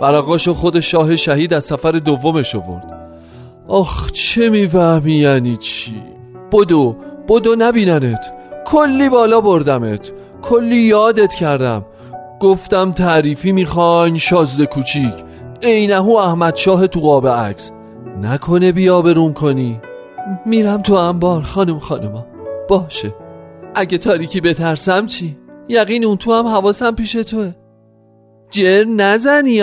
برقاشو 0.00 0.54
خود 0.54 0.80
شاه 0.80 1.16
شهید 1.16 1.54
از 1.54 1.64
سفر 1.64 1.92
دومش 1.92 2.54
ورد 2.54 3.10
آخ 3.68 4.12
چه 4.12 4.50
می‌فهمی 4.50 5.12
یعنی 5.12 5.56
چی؟ 5.56 6.02
بدو 6.52 6.96
بدو 7.28 7.56
نبیننت. 7.58 8.34
کلی 8.64 9.08
بالا 9.08 9.40
بردمت. 9.40 10.12
کلی 10.42 10.76
یادت 10.76 11.34
کردم. 11.34 11.84
گفتم 12.40 12.92
تعریفی 12.92 13.52
می‌خواین 13.52 14.18
شازده 14.18 14.66
کوچیک. 14.66 15.14
اینهو 15.62 16.10
احمد 16.10 16.56
شاه 16.56 16.86
تو 16.86 17.00
قاب 17.00 17.28
عکس. 17.28 17.70
نکنه 18.22 18.72
بیا 18.72 19.02
بروم 19.02 19.32
کنی. 19.32 19.80
میرم 20.46 20.82
تو 20.82 20.94
انبار 20.94 21.42
خانم 21.42 21.78
خانما 21.78 22.26
باشه. 22.68 23.25
اگه 23.76 23.98
تاریکی 23.98 24.40
بترسم 24.40 25.06
چی؟ 25.06 25.36
یقین 25.68 26.04
اون 26.04 26.16
تو 26.16 26.32
هم 26.32 26.46
حواسم 26.46 26.94
پیش 26.94 27.12
توه 27.12 27.54
جر 28.50 28.84
نزنی 28.84 29.62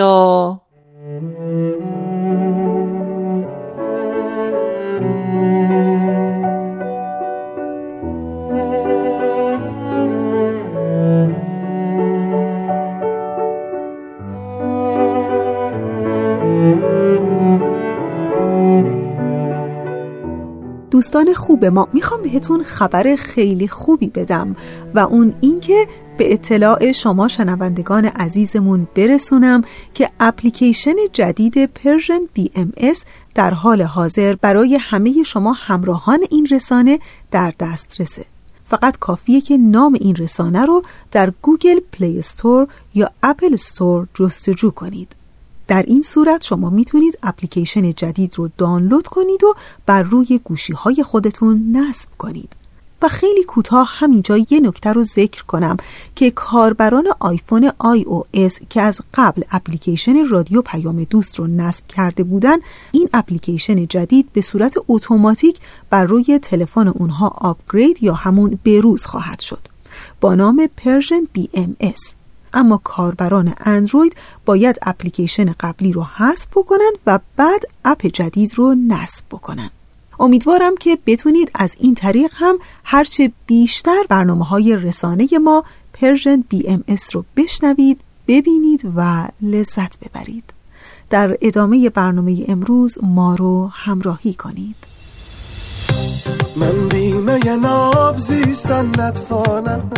دوستان 20.94 21.34
خوب 21.34 21.64
ما 21.64 21.88
می‌خوام 21.92 22.22
بهتون 22.22 22.62
خبر 22.62 23.16
خیلی 23.16 23.68
خوبی 23.68 24.08
بدم 24.08 24.56
و 24.94 24.98
اون 24.98 25.34
اینکه 25.40 25.86
به 26.18 26.32
اطلاع 26.32 26.92
شما 26.92 27.28
شنوندگان 27.28 28.04
عزیزمون 28.04 28.88
برسونم 28.94 29.62
که 29.94 30.10
اپلیکیشن 30.20 30.94
جدید 31.12 31.66
Persian 31.66 32.20
BMS 32.32 33.04
در 33.34 33.50
حال 33.50 33.82
حاضر 33.82 34.34
برای 34.34 34.76
همه 34.80 35.22
شما 35.22 35.52
همراهان 35.52 36.20
این 36.30 36.48
رسانه 36.50 36.98
در 37.30 37.52
دسترسه. 37.60 38.24
فقط 38.64 38.98
کافیه 38.98 39.40
که 39.40 39.56
نام 39.56 39.94
این 40.00 40.16
رسانه 40.16 40.66
رو 40.66 40.82
در 41.12 41.32
Google 41.42 41.80
Play 41.92 42.18
Store 42.18 42.68
یا 42.94 43.10
Apple 43.22 43.54
Store 43.54 44.06
جستجو 44.14 44.70
کنید. 44.70 45.23
در 45.68 45.82
این 45.82 46.02
صورت 46.02 46.44
شما 46.44 46.70
می‌تونید 46.70 47.18
اپلیکیشن 47.22 47.92
جدید 47.92 48.34
رو 48.36 48.50
دانلود 48.58 49.08
کنید 49.08 49.44
و 49.44 49.54
بر 49.86 50.02
روی 50.02 50.40
گوشی 50.44 50.72
های 50.72 51.02
خودتون 51.02 51.76
نصب 51.76 52.10
کنید 52.18 52.56
و 53.04 53.08
خیلی 53.08 53.44
کوتاه 53.44 53.88
همینجا 53.90 54.36
یه 54.36 54.60
نکته 54.60 54.92
رو 54.92 55.04
ذکر 55.04 55.44
کنم 55.44 55.76
که 56.14 56.30
کاربران 56.30 57.08
آیفون 57.20 57.70
iOS 57.78 58.58
که 58.70 58.80
از 58.80 59.00
قبل 59.14 59.42
اپلیکیشن 59.50 60.24
رادیو 60.28 60.62
پیام 60.62 61.04
دوست 61.04 61.38
رو 61.38 61.46
نصب 61.46 61.86
کرده 61.86 62.22
بودن 62.22 62.56
این 62.92 63.08
اپلیکیشن 63.14 63.86
جدید 63.86 64.28
به 64.32 64.40
صورت 64.40 64.74
اتوماتیک 64.88 65.58
بر 65.90 66.04
روی 66.04 66.38
تلفن 66.38 66.88
اونها 66.88 67.28
upgrade 67.28 68.02
یا 68.02 68.14
همون 68.14 68.58
بروز 68.64 69.04
خواهد 69.04 69.40
شد 69.40 69.68
با 70.20 70.34
نام 70.34 70.68
Persian 70.76 71.26
BMS. 71.80 72.14
اما 72.54 72.80
کاربران 72.84 73.54
اندروید 73.60 74.16
باید 74.44 74.78
اپلیکیشن 74.82 75.54
قبلی 75.60 75.92
رو 75.92 76.02
حذف 76.02 76.46
بکنن 76.46 76.92
و 77.06 77.18
بعد 77.36 77.62
اپ 77.84 78.06
جدید 78.06 78.54
رو 78.54 78.74
نصب 78.88 79.24
بکنن. 79.30 79.70
امیدوارم 80.20 80.76
که 80.76 80.98
بتونید 81.06 81.50
از 81.54 81.76
این 81.78 81.94
طریق 81.94 82.30
هم 82.34 82.58
هرچه 82.84 83.32
بیشتر 83.46 84.02
برنامه 84.08 84.44
های 84.44 84.76
رسانه 84.76 85.28
ما 85.44 85.64
Persian 85.92 86.44
BMS 86.48 87.16
رو 87.16 87.24
بشنوید 87.36 88.00
ببینید 88.28 88.92
و 88.96 89.28
لذت 89.42 89.98
ببرید. 89.98 90.44
در 91.10 91.38
ادامه 91.40 91.90
برنامه 91.90 92.44
امروز 92.48 92.98
ما 93.02 93.34
رو 93.34 93.70
همراهی 93.72 94.34
کنید. 94.34 94.76
من 96.56 96.88
بی 97.24 97.40
می 97.40 97.56
ناب 97.56 98.18
زیستن 98.18 98.86
نتوانم. 98.98 99.90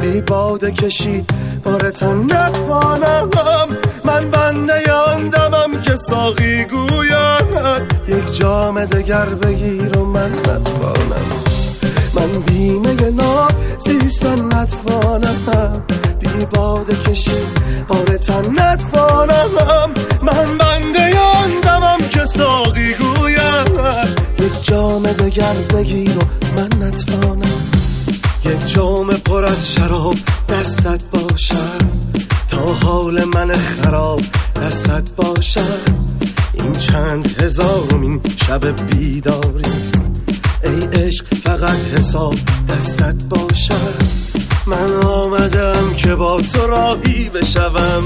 بی 0.00 0.20
باده 0.20 0.70
کشید 0.70 1.30
بار 1.64 1.90
تن 1.90 2.24
نتوانم. 2.24 3.28
من 4.04 4.30
بنده 4.30 4.82
آن 4.86 5.24
دمم 5.24 5.80
که 5.82 5.96
ساقی 5.96 6.64
گوید 6.64 7.46
یک 8.08 8.36
جام 8.36 8.84
دگر 8.84 9.24
بگیر 9.24 9.98
و 9.98 10.04
من 10.04 10.30
نتوانم. 10.30 11.26
من 12.14 12.40
بیمه 12.46 13.10
ناب 13.10 13.52
زیستن 13.78 14.44
نتوانم. 14.44 15.82
بی 16.20 16.46
باده 16.46 16.94
کشید 16.94 17.58
بار 17.88 18.16
تن 18.16 18.62
نتوانم. 18.62 19.90
من 20.22 20.58
بنده 20.58 21.10
یاندمم 21.10 21.98
که 22.10 22.24
ساقی 22.24 22.94
گوید 22.94 24.23
جام 24.62 25.02
دگر 25.02 25.54
بگیر 25.74 26.18
و 26.18 26.22
من 26.56 26.86
نتوانم. 26.86 27.62
یک 28.44 28.66
جام 28.66 29.14
پر 29.14 29.44
از 29.44 29.72
شراب 29.72 30.16
دستت 30.48 31.00
باشد. 31.04 31.84
تا 32.48 32.74
حال 32.74 33.24
من 33.24 33.52
خراب 33.52 34.20
دستت 34.62 35.10
باشد. 35.16 36.04
این 36.54 36.72
چند 36.72 37.42
هزارمین 37.42 38.20
شب 38.46 38.86
بیداریست 38.86 40.02
ای 40.64 41.02
عشق 41.02 41.24
فقط 41.44 41.78
حساب 41.98 42.34
دستت 42.68 43.14
باشد. 43.14 44.04
من 44.66 44.92
آمدم 45.06 45.94
که 45.96 46.14
با 46.14 46.40
تو 46.40 46.66
راهی 46.66 47.28
بشوم. 47.28 48.04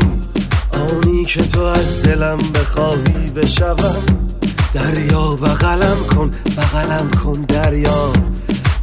آنی 0.73 1.25
که 1.25 1.43
تو 1.43 1.61
از 1.61 2.03
دلم 2.03 2.39
بخواهی 2.55 3.31
بشوم. 3.37 4.38
دریا 4.75 5.37
بغلم 5.37 5.97
کن 6.11 6.31
بغلم 6.57 7.11
کن 7.11 7.41
دریا. 7.49 8.13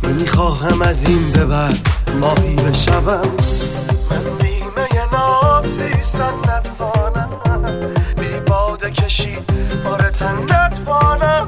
می‌خواهم 0.03 0.81
از 0.81 1.03
این 1.07 1.31
به 1.31 1.45
بعد 1.45 1.89
ماهی 2.21 2.55
بشوم. 2.55 3.29
من 4.11 4.23
بیمه 4.41 5.11
ناب 5.13 5.67
زیستن 5.67 6.33
نتوانم. 6.49 7.29
بی 8.17 8.39
باده 8.47 8.91
کشید 8.91 9.43
بار 9.85 10.09
تن 10.09 10.35
نتوانم. 10.43 11.47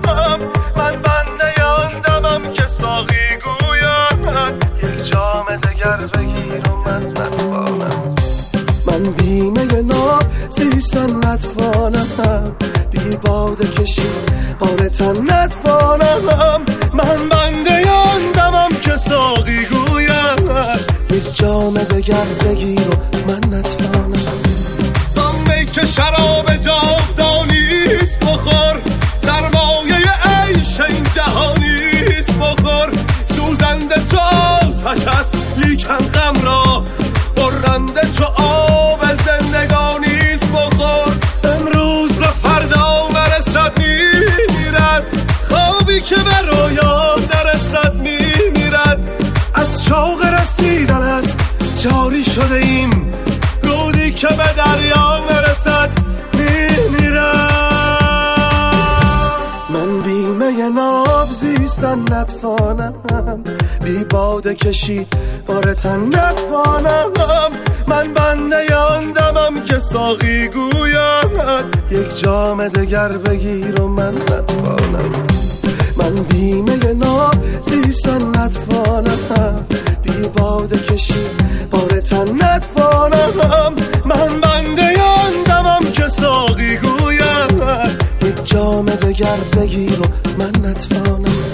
من 0.77 0.91
بنده 0.91 1.49
یاندمم 1.57 2.53
که 2.53 2.63
ساقی 2.67 3.27
گوید 3.43 4.63
یک 4.83 5.07
جام 5.07 5.45
دگر 5.55 5.97
بگیر 5.97 6.69
و 6.69 6.75
من 6.75 7.03
نتوانم. 7.07 8.15
من 8.87 9.03
بیمه 9.03 9.81
ناب 9.81 10.23
زیستن 10.49 11.15
نتوانم. 11.27 12.55
بی 12.91 13.15
باده 13.15 13.67
بار 13.67 14.26
تن 14.89 15.33
نتوانم. 15.33 16.65
من 16.93 17.29
بنده 17.29 17.81
یاندمم 17.85 18.69
که 18.81 18.95
ساقی 18.95 19.65
گوید 19.65 20.39
یک 21.11 21.35
جام 21.35 21.73
دگر 21.73 22.25
بگیر 22.45 22.89
و 22.89 23.17
من 23.27 23.57
نتوانم. 23.59 24.13
زامه 25.15 25.65
که 25.65 25.85
شراب 25.85 26.57
جاودانیست 26.57 28.19
بخور. 28.19 28.81
سرمایه 29.19 30.11
عیش 30.25 30.79
این 30.79 31.03
جهانیست 31.15 32.33
بخور. 32.39 32.91
سوزنده 33.25 33.95
چو 34.11 34.17
آتش 34.17 35.05
باده 64.17 64.53
کشید. 64.53 65.07
بار 65.47 65.73
تن 65.73 65.99
نتوانم. 66.07 67.11
من 67.87 68.13
بنده 68.13 68.65
یاندمم 68.69 69.63
که 69.65 69.79
ساقی 69.79 70.47
گوید 70.47 71.65
یک 71.91 72.19
جام 72.19 72.67
دگر 72.67 73.11
بگیر 73.17 73.81
و 73.81 73.87
من 73.87 74.15
نتوانم. 74.15 75.11
من 75.97 76.15
بیمه 76.15 76.93
ناب 76.93 77.35
زیستن 77.61 78.27
نتوانم. 78.27 79.65
بی 80.03 80.27
باده 80.37 80.77
کشید. 80.77 81.41
بار 81.71 81.99
تن 81.99 82.27
نتوانم. 82.43 83.73
من 84.05 84.41
بنده 84.41 84.93
یاندمم 84.97 85.91
که 85.93 86.07
ساقی 86.07 86.77
گوید 86.77 87.63
یک 88.21 88.43
جام 88.43 88.85
دگر 88.85 89.37
بگیر 89.57 89.99
و 89.99 90.05
من 90.39 90.69
نتوانم. 90.69 91.46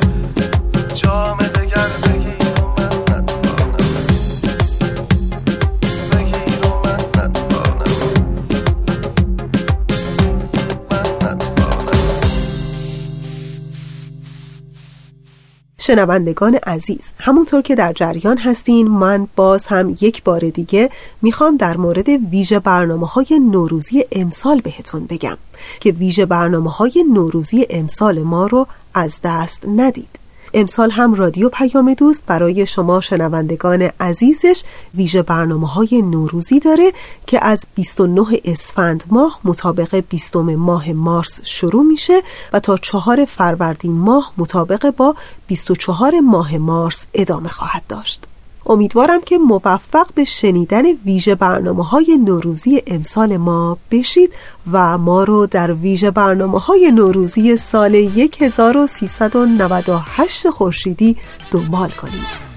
شنوندگان 15.85 16.55
عزیز 16.55 17.11
همونطور 17.19 17.61
که 17.61 17.75
در 17.75 17.93
جریان 17.93 18.37
هستین 18.37 18.87
من 18.87 19.27
باز 19.35 19.67
هم 19.67 19.97
یک 20.01 20.23
بار 20.23 20.39
دیگه 20.39 20.89
می‌خوام 21.21 21.57
در 21.57 21.77
مورد 21.77 22.09
ویژه 22.09 22.59
برنامه 22.59 23.07
های 23.07 23.39
نوروزی 23.51 24.05
امسال 24.11 24.61
بهتون 24.61 25.05
بگم 25.05 25.37
که 25.79 25.91
ویژه 25.91 26.25
برنامه 26.25 26.71
های 26.71 27.05
نوروزی 27.13 27.67
امسال 27.69 28.19
ما 28.19 28.47
رو 28.47 28.67
از 28.93 29.19
دست 29.23 29.63
ندید. 29.67 30.22
امسال 30.53 30.91
هم 30.91 31.13
رادیو 31.13 31.49
پیام 31.49 31.93
دوست 31.93 32.23
برای 32.25 32.65
شما 32.65 33.01
شنوندگان 33.01 33.89
عزیزش 33.99 34.63
ویژه 34.95 35.21
برنامه 35.21 35.67
های 35.67 36.01
نوروزی 36.01 36.59
داره 36.59 36.91
که 37.27 37.45
از 37.45 37.65
29 37.75 38.25
اسفند 38.45 39.03
ماه 39.09 39.39
مطابق 39.43 40.03
20 40.09 40.35
ماه 40.35 40.91
مارس 40.91 41.39
شروع 41.43 41.83
میشه 41.83 42.21
و 42.53 42.59
تا 42.59 42.77
چهار 42.77 43.25
فروردین 43.25 43.91
ماه 43.91 44.33
مطابق 44.37 44.89
با 44.89 45.15
24 45.47 46.19
ماه 46.19 46.57
مارس 46.57 47.05
ادامه 47.13 47.49
خواهد 47.49 47.83
داشت. 47.89 48.27
امیدوارم 48.65 49.21
که 49.21 49.37
موفق 49.37 50.07
به 50.15 50.23
شنیدن 50.23 50.83
ویژه 51.05 51.35
برنامه 51.35 51.83
های 51.83 52.17
نوروزی 52.25 52.81
امسال 52.87 53.37
ما 53.37 53.77
بشید 53.91 54.33
و 54.71 54.97
ما 54.97 55.23
رو 55.23 55.47
در 55.47 55.73
ویژه 55.73 56.11
برنامه 56.11 56.59
های 56.59 56.91
نوروزی 56.91 57.57
سال 57.57 57.95
1398 57.95 60.49
خورشیدی 60.49 61.17
دنبال 61.51 61.89
کنید. 61.89 62.53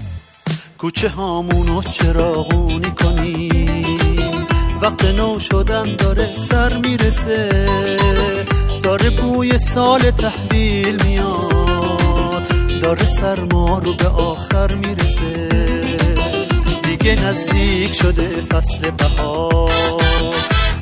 کوچه 0.77 1.09
هامونو 1.09 1.81
چراغونی 1.81 2.91
کنیم. 2.91 3.97
وقت 4.81 5.05
نو 5.05 5.39
شدن 5.39 5.95
داره 5.95 6.33
سر 6.49 6.77
می‌رسه. 6.77 7.67
داره 8.83 9.09
بوی 9.09 9.57
سال 9.57 9.99
تحویل 9.99 11.03
میاد. 11.05 12.47
داره 12.81 13.05
سرما 13.05 13.79
رو 13.79 13.93
به 13.93 14.07
آخر 14.07 14.75
می‌رسه. 14.75 15.86
دیگه 17.07 17.21
نزدیک 17.21 17.93
شده 17.93 18.41
فصل 18.51 18.91
بهار. 18.91 19.71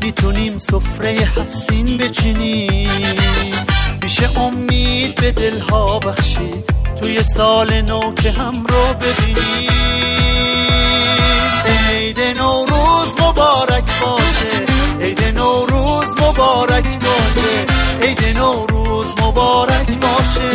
می‌تونیم 0.01 0.57
سفره 0.57 1.09
هفسین 1.09 1.97
بچینیم. 1.97 3.65
میشه 4.01 4.39
امید 4.39 5.15
به 5.15 5.32
دلها 5.32 5.99
بخشید. 5.99 6.73
توی 6.99 7.23
سال 7.23 7.82
نو 7.82 8.13
که 8.13 8.32
هم 8.32 8.65
رو 8.65 8.93
ببینیم. 8.93 9.71
عید 11.89 12.19
نوروز 12.19 13.07
مبارک 13.21 13.84
باشه. 14.01 14.65
عید 15.01 15.23
نوروز 15.38 16.21
مبارک 16.21 16.99
باشه. 16.99 17.65
عید 18.01 18.38
نوروز 18.38 19.05
مبارک 19.21 19.88
باشه. 19.88 20.51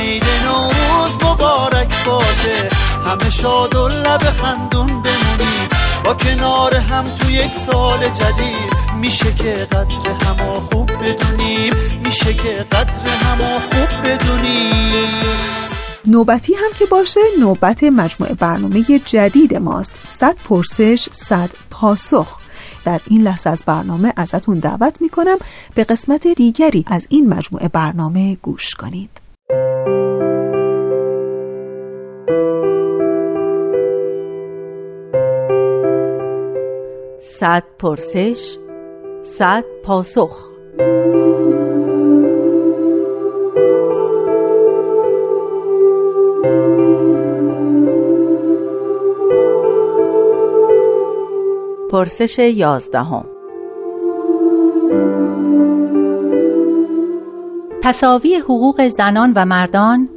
عید 0.00 0.24
نوروز 0.44 1.24
مبارک 1.24 2.04
باشه. 2.04 2.77
همه 3.08 3.30
شاد 3.30 3.76
و 3.76 3.88
لب 3.88 4.20
خندون 4.20 4.86
بمونیم 4.86 5.68
با 6.04 6.14
کنار 6.14 6.74
هم 6.74 7.04
تو 7.04 7.30
یک 7.30 7.52
سال 7.52 7.98
جدید 7.98 8.96
میشه 9.00 9.34
که 9.34 9.52
قدر 9.52 10.10
همه 10.26 10.60
خوب 10.60 10.90
بدونیم 10.92 11.72
میشه 12.04 12.34
که 12.34 12.66
قدر 12.72 13.08
همه 13.08 13.60
خوب 13.60 13.88
بدونیم 14.04 15.08
نوبتی 16.06 16.54
هم 16.54 16.72
که 16.78 16.86
باشه 16.86 17.20
نوبت 17.40 17.84
مجموعه 17.84 18.34
برنامه 18.34 18.82
جدید 19.06 19.56
ماست. 19.56 19.92
صد 20.06 20.36
پرسش 20.44 21.08
صد 21.10 21.50
پاسخ. 21.70 22.38
در 22.84 23.00
این 23.06 23.22
لحظه 23.22 23.50
از 23.50 23.62
برنامه 23.66 24.12
ازتون 24.16 24.58
دعوت 24.58 25.02
می‌کنم 25.02 25.36
به 25.74 25.84
قسمت 25.84 26.26
دیگری 26.26 26.84
از 26.88 27.06
این 27.08 27.28
مجموعه 27.28 27.68
برنامه 27.68 28.36
گوش 28.42 28.74
کنید. 28.74 29.10
صد 37.18 37.62
پرسش 37.78 38.58
صد 39.22 39.64
پاسخ 39.84 40.48
پرسش 51.90 52.38
یازدهم 52.38 53.26
تصاوی 57.82 58.34
حقوق 58.34 58.88
زنان 58.88 59.32
و 59.36 59.44
مردان 59.44 60.08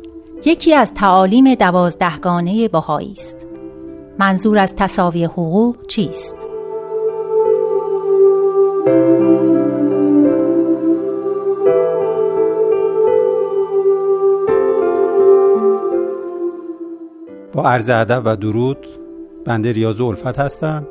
یکی 0.45 0.74
از 0.74 0.93
تعالیم 0.93 1.56
دوازدهگانه 1.56 2.68
بهایی 2.68 3.12
است. 3.12 3.47
منظور 4.20 4.58
از 4.58 4.76
تصاوی 4.76 5.26
حقوق 5.26 5.88
چیست؟ 5.88 6.51
با 8.82 8.88
عرض 17.63 17.89
ادب 17.89 18.21
و 18.25 18.36
درود 18.36 18.77
بنده 19.45 19.71
ریاض 19.71 20.01
الفت 20.01 20.39
هستم. 20.39 20.88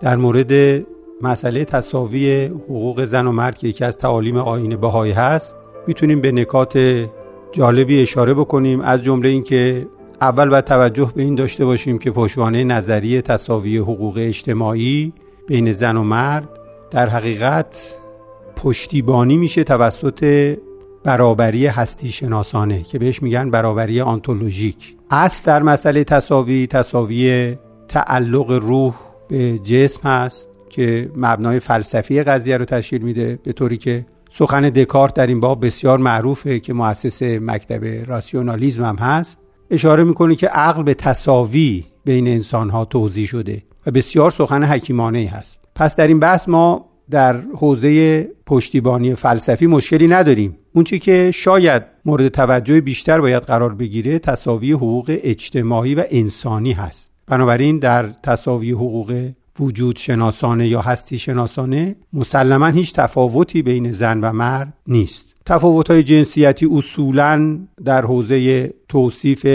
در 0.00 0.16
مورد 0.16 0.84
مسئله 1.22 1.64
تصاوی 1.64 2.44
حقوق 2.44 3.04
زن 3.04 3.26
و 3.26 3.32
مرد 3.32 3.58
که 3.58 3.68
یکی 3.68 3.84
از 3.84 3.96
تعالیم 3.96 4.36
آین 4.36 4.76
بهایی 4.76 5.12
هست 5.12 5.56
می‌تونیم 5.86 6.20
به 6.20 6.32
نکات 6.32 7.06
جالبی 7.52 8.02
اشاره 8.02 8.34
بکنیم. 8.34 8.80
از 8.80 9.02
جمله 9.02 9.28
اینکه 9.28 9.86
اول 10.20 10.48
باید 10.48 10.64
توجه 10.64 11.12
به 11.16 11.22
این 11.22 11.34
داشته 11.34 11.64
باشیم 11.64 11.98
که 11.98 12.10
پشوانه 12.10 12.64
نظری 12.64 13.22
تصاوی 13.22 13.78
حقوق 13.78 14.14
اجتماعی 14.16 15.12
بین 15.46 15.72
زن 15.72 15.96
و 15.96 16.02
مرد 16.02 16.48
در 16.90 17.08
حقیقت 17.08 17.94
پشتیبانی 18.56 19.36
میشه 19.36 19.64
توسط 19.64 20.54
برابری 21.04 21.66
هستی 21.66 22.08
شناسانه 22.08 22.82
که 22.82 22.98
بهش 22.98 23.22
میگن 23.22 23.50
برابری 23.50 24.00
آنتولوژیک. 24.00 24.96
اصل 25.10 25.42
در 25.44 25.62
مسئله 25.62 26.04
تصاوی 26.04 26.66
تصاوی 26.66 27.56
تعلق 27.88 28.50
روح 28.50 28.94
به 29.28 29.58
جسم 29.58 30.08
هست 30.08 30.48
که 30.68 31.10
مبنای 31.16 31.60
فلسفی 31.60 32.22
قضیه 32.22 32.56
رو 32.56 32.64
تشکیل 32.64 33.02
میده 33.02 33.38
به 33.42 33.52
طوری 33.52 33.76
که 33.76 34.06
سخن 34.30 34.60
دکارت 34.70 35.14
در 35.14 35.26
این 35.26 35.40
باب 35.40 35.66
بسیار 35.66 35.98
معروفه 35.98 36.60
که 36.60 36.72
مؤسس 36.72 37.22
مکتب 37.22 38.10
راسیونالیزم 38.10 38.84
هم 38.84 38.96
هست. 38.96 39.40
اشاره 39.70 40.04
می‌کنه 40.04 40.34
که 40.34 40.46
عقل 40.46 40.82
به 40.82 40.94
تصاوی 40.94 41.84
بین 42.04 42.28
انسان 42.28 42.70
ها 42.70 42.84
توضیح 42.84 43.26
شده 43.26 43.62
و 43.86 43.90
بسیار 43.90 44.30
سخن 44.30 44.64
حکیمانه 44.64 45.26
هست. 45.34 45.67
پس 45.78 45.96
در 45.96 46.06
این 46.06 46.20
بحث 46.20 46.48
ما 46.48 46.84
در 47.10 47.40
حوزه 47.40 48.22
پشتیبانی 48.46 49.14
فلسفی 49.14 49.66
مشکلی 49.66 50.08
نداریم. 50.08 50.56
اونچه 50.74 50.98
که 50.98 51.30
شاید 51.34 51.82
مورد 52.04 52.28
توجه 52.28 52.80
بیشتر 52.80 53.20
باید 53.20 53.42
قرار 53.42 53.74
بگیره 53.74 54.18
تصاوی 54.18 54.72
حقوق 54.72 55.18
اجتماعی 55.22 55.94
و 55.94 56.04
انسانی 56.10 56.72
هست. 56.72 57.12
بنابراین 57.26 57.78
در 57.78 58.08
تصاوی 58.22 58.70
حقوق 58.70 59.30
وجود 59.60 59.96
شناسانه 59.96 60.68
یا 60.68 60.80
هستی 60.80 61.18
شناسانه 61.18 61.96
مسلما 62.12 62.66
هیچ 62.66 62.92
تفاوتی 62.94 63.62
بین 63.62 63.92
زن 63.92 64.20
و 64.20 64.32
مرد 64.32 64.74
نیست. 64.86 65.34
تفاوت 65.46 65.90
های 65.90 66.02
جنسیتی 66.02 66.68
اصولا 66.72 67.58
در 67.84 68.02
حوزه 68.04 68.70
توصیف 68.88 69.46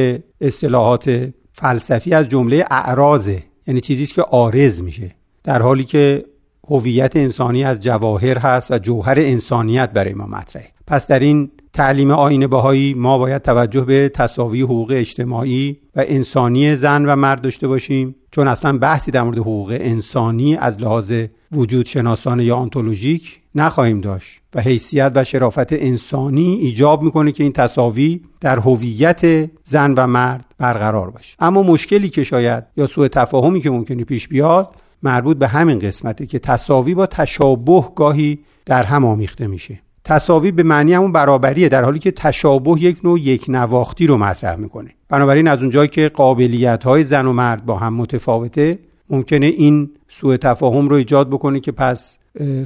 اصطلاحات 0.42 1.30
فلسفی 1.54 2.14
از 2.14 2.30
جمله 2.30 2.66
اعراضه 2.72 3.44
یعنی 3.68 3.82
چیزی 3.82 4.06
که 4.08 4.22
آرز 4.22 4.82
میشه. 4.82 5.16
در 5.44 5.62
حالی 5.62 5.84
که 5.84 6.26
هویت 6.70 7.16
انسانی 7.16 7.64
از 7.64 7.80
جواهر 7.80 8.38
هست 8.38 8.72
و 8.72 8.78
جوهر 8.78 9.16
انسانیت 9.18 9.92
برای 9.92 10.14
ما 10.14 10.28
مطرحه. 10.28 10.68
پس 10.88 11.08
در 11.08 11.20
این 11.20 11.52
تعلیم 11.74 12.12
آین 12.12 12.48
بهایی 12.48 12.94
ما 12.94 13.18
باید 13.18 13.42
توجه 13.42 13.82
به 13.82 14.10
تصاوی 14.10 14.62
حقوق 14.62 14.92
اجتماعی 14.96 15.78
و 15.96 16.04
انسانی 16.08 16.76
زن 16.76 17.06
و 17.06 17.16
مرد 17.16 17.42
داشته 17.42 17.68
باشیم 17.68 18.16
چون 18.32 18.48
اصلا 18.48 18.78
بحثی 18.78 19.12
در 19.12 19.24
مورد 19.24 19.38
حقوق 19.38 19.78
انسانی 19.80 20.56
از 20.56 20.82
لحاظ 20.82 21.14
وجود 21.52 21.86
شناسانه 21.86 22.46
یا 22.46 22.56
آنتولوژیک 22.56 23.40
نخواهیم 23.56 24.02
داشت 24.02 24.42
و 24.56 24.62
حیثیت 24.62 25.12
و 25.16 25.24
شرافت 25.24 25.74
انسانی 25.74 26.54
ایجاب 26.54 27.02
می‌کنه 27.02 27.32
که 27.32 27.44
این 27.44 27.54
تصاوی 27.54 28.22
در 28.42 28.60
هویت 28.60 29.50
زن 29.64 29.94
و 29.94 30.08
مرد 30.08 30.46
برقرار 30.58 31.12
باشه. 31.12 31.36
اما 31.40 31.64
مشکلی 31.64 32.10
که 32.10 32.24
شاید 32.24 32.64
یا 32.78 32.88
سوء 32.88 33.08
تفاهمی 33.08 33.62
که 33.62 33.70
ممکنه 33.70 34.04
پیش 34.04 34.28
بیاد 34.28 34.76
مربوط 35.04 35.38
به 35.38 35.48
همین 35.48 35.80
قسمته 35.80 36.26
که 36.26 36.40
تصاوی 36.40 36.94
با 36.94 37.06
تشابه 37.06 37.84
گاهی 37.96 38.40
در 38.66 38.84
هم 38.84 39.06
آمیخته 39.06 39.48
میشه. 39.48 39.80
تصاوی 40.06 40.52
به 40.52 40.64
معنی 40.64 40.94
همون 40.94 41.12
برابریه 41.12 41.70
در 41.70 41.84
حالی 41.84 42.00
که 42.00 42.12
تشابه 42.12 42.82
یک 42.82 43.00
نوع 43.04 43.20
یک 43.20 43.46
نواختی 43.48 44.08
رو 44.08 44.18
مطرح 44.18 44.56
می‌کنه. 44.56 44.90
بنابراین 45.10 45.48
از 45.48 45.62
اونجایی 45.62 45.90
که 45.90 46.10
قابلیت 46.10 46.84
های 46.84 47.04
زن 47.04 47.26
و 47.26 47.34
مرد 47.34 47.66
با 47.66 47.78
هم 47.78 47.94
متفاوته 47.94 48.80
ممکنه 49.10 49.46
این 49.46 49.90
سوء 50.10 50.38
تفاهم 50.38 50.90
رو 50.90 50.96
ایجاد 50.96 51.30
بکنه 51.30 51.60
که 51.60 51.72
پس 51.72 52.18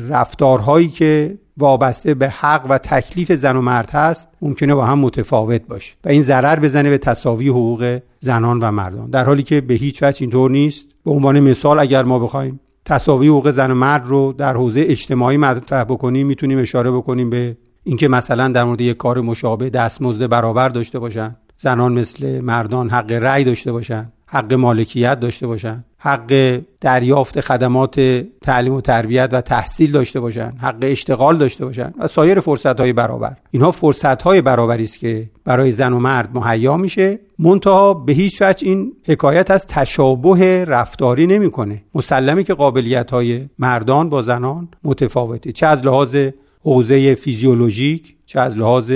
رفتارهایی 0.10 0.88
که 0.88 1.38
وابسته 1.58 2.14
به 2.14 2.30
حق 2.30 2.66
و 2.70 2.78
تکلیف 2.78 3.32
زن 3.32 3.56
و 3.56 3.62
مرد 3.62 3.90
هست 3.90 4.30
ممکنه 4.42 4.76
با 4.76 4.86
هم 4.86 5.00
متفاوت 5.00 5.62
باشه. 5.68 5.94
و 6.06 6.10
این 6.10 6.22
ضرر 6.22 6.60
بزنه 6.60 6.90
به 6.90 6.98
تصاوی 6.98 7.50
حقوق 7.50 8.00
زنان 8.20 8.60
و 8.60 8.72
مردان. 8.72 9.10
در 9.10 9.26
حالی 9.26 9.44
که 9.44 9.62
به 9.62 9.74
هیچ 9.74 10.04
وجه 10.04 10.22
اینطور 10.22 10.52
نیست. 10.52 10.88
به 11.08 11.14
عنوان 11.14 11.40
مثال 11.40 11.80
اگر 11.80 12.04
ما 12.04 12.20
بخوایم 12.20 12.60
تصاوی 12.86 13.28
حقوق 13.28 13.50
زن 13.50 13.72
و 13.72 13.76
مرد 13.76 14.08
رو 14.08 14.34
در 14.34 14.54
حوزه 14.54 14.86
اجتماعی 14.88 15.38
مطرح 15.38 15.84
بکنیم 15.84 16.28
می‌تونیم 16.28 16.60
اشاره 16.60 16.92
بکنیم 16.92 17.30
به 17.30 17.58
اینکه 17.84 18.08
مثلا 18.08 18.48
در 18.48 18.64
مورد 18.64 18.82
یک 18.82 18.98
کار 18.98 19.22
مشابه 19.22 19.70
دستمزد 19.70 20.28
برابر 20.28 20.70
داشته 20.70 21.00
باشن. 21.00 21.36
زنان 21.58 21.94
مثل 21.94 22.40
مردان 22.40 22.90
حق 22.90 23.12
رأی 23.12 23.44
داشته 23.44 23.72
باشن 23.72 24.12
حق 24.26 24.54
مالکیت 24.54 25.20
داشته 25.20 25.48
باشن. 25.48 25.84
حق 26.00 26.62
دریافت 26.82 27.42
خدمات 27.42 28.00
تعلیم 28.42 28.74
و 28.74 28.82
تربیت 28.82 29.30
و 29.32 29.42
تحصیل 29.42 29.92
داشته 29.92 30.20
باشن 30.20 30.54
حق 30.62 30.78
اشتغال 30.82 31.38
داشته 31.38 31.66
باشن 31.66 31.94
و 32.00 32.08
سایر 32.08 32.40
فرصت 32.40 32.80
های 32.80 32.94
برابر. 32.94 33.36
اینها 33.52 33.72
فرصت 33.72 34.22
های 34.22 34.42
برابری 34.42 34.84
است 34.84 35.00
که 35.00 35.30
برای 35.46 35.72
زن 35.72 35.94
و 35.94 36.00
مرد 36.00 36.30
مهیا 36.34 36.78
میشه. 36.78 37.20
منتها 37.40 37.94
به 37.94 38.14
هیچ 38.14 38.42
وجه 38.42 38.68
این 38.68 38.94
حکایت 39.06 39.52
از 39.52 39.68
تشابه 39.68 40.66
رفتاری 40.66 41.28
نمی‌کنه. 41.28 41.84
مسلمی 41.96 42.44
که 42.44 42.54
قابلیت 42.54 43.12
های 43.12 43.46
مردان 43.60 44.10
با 44.10 44.22
زنان 44.22 44.68
متفاوته. 44.84 45.52
چه 45.52 45.68
از 45.68 45.82
لحاظ 45.86 46.16
حوزه 46.64 47.16
فیزیولوژیک 47.16 48.16
چه 48.26 48.40
از 48.40 48.58
لحاظ 48.58 48.92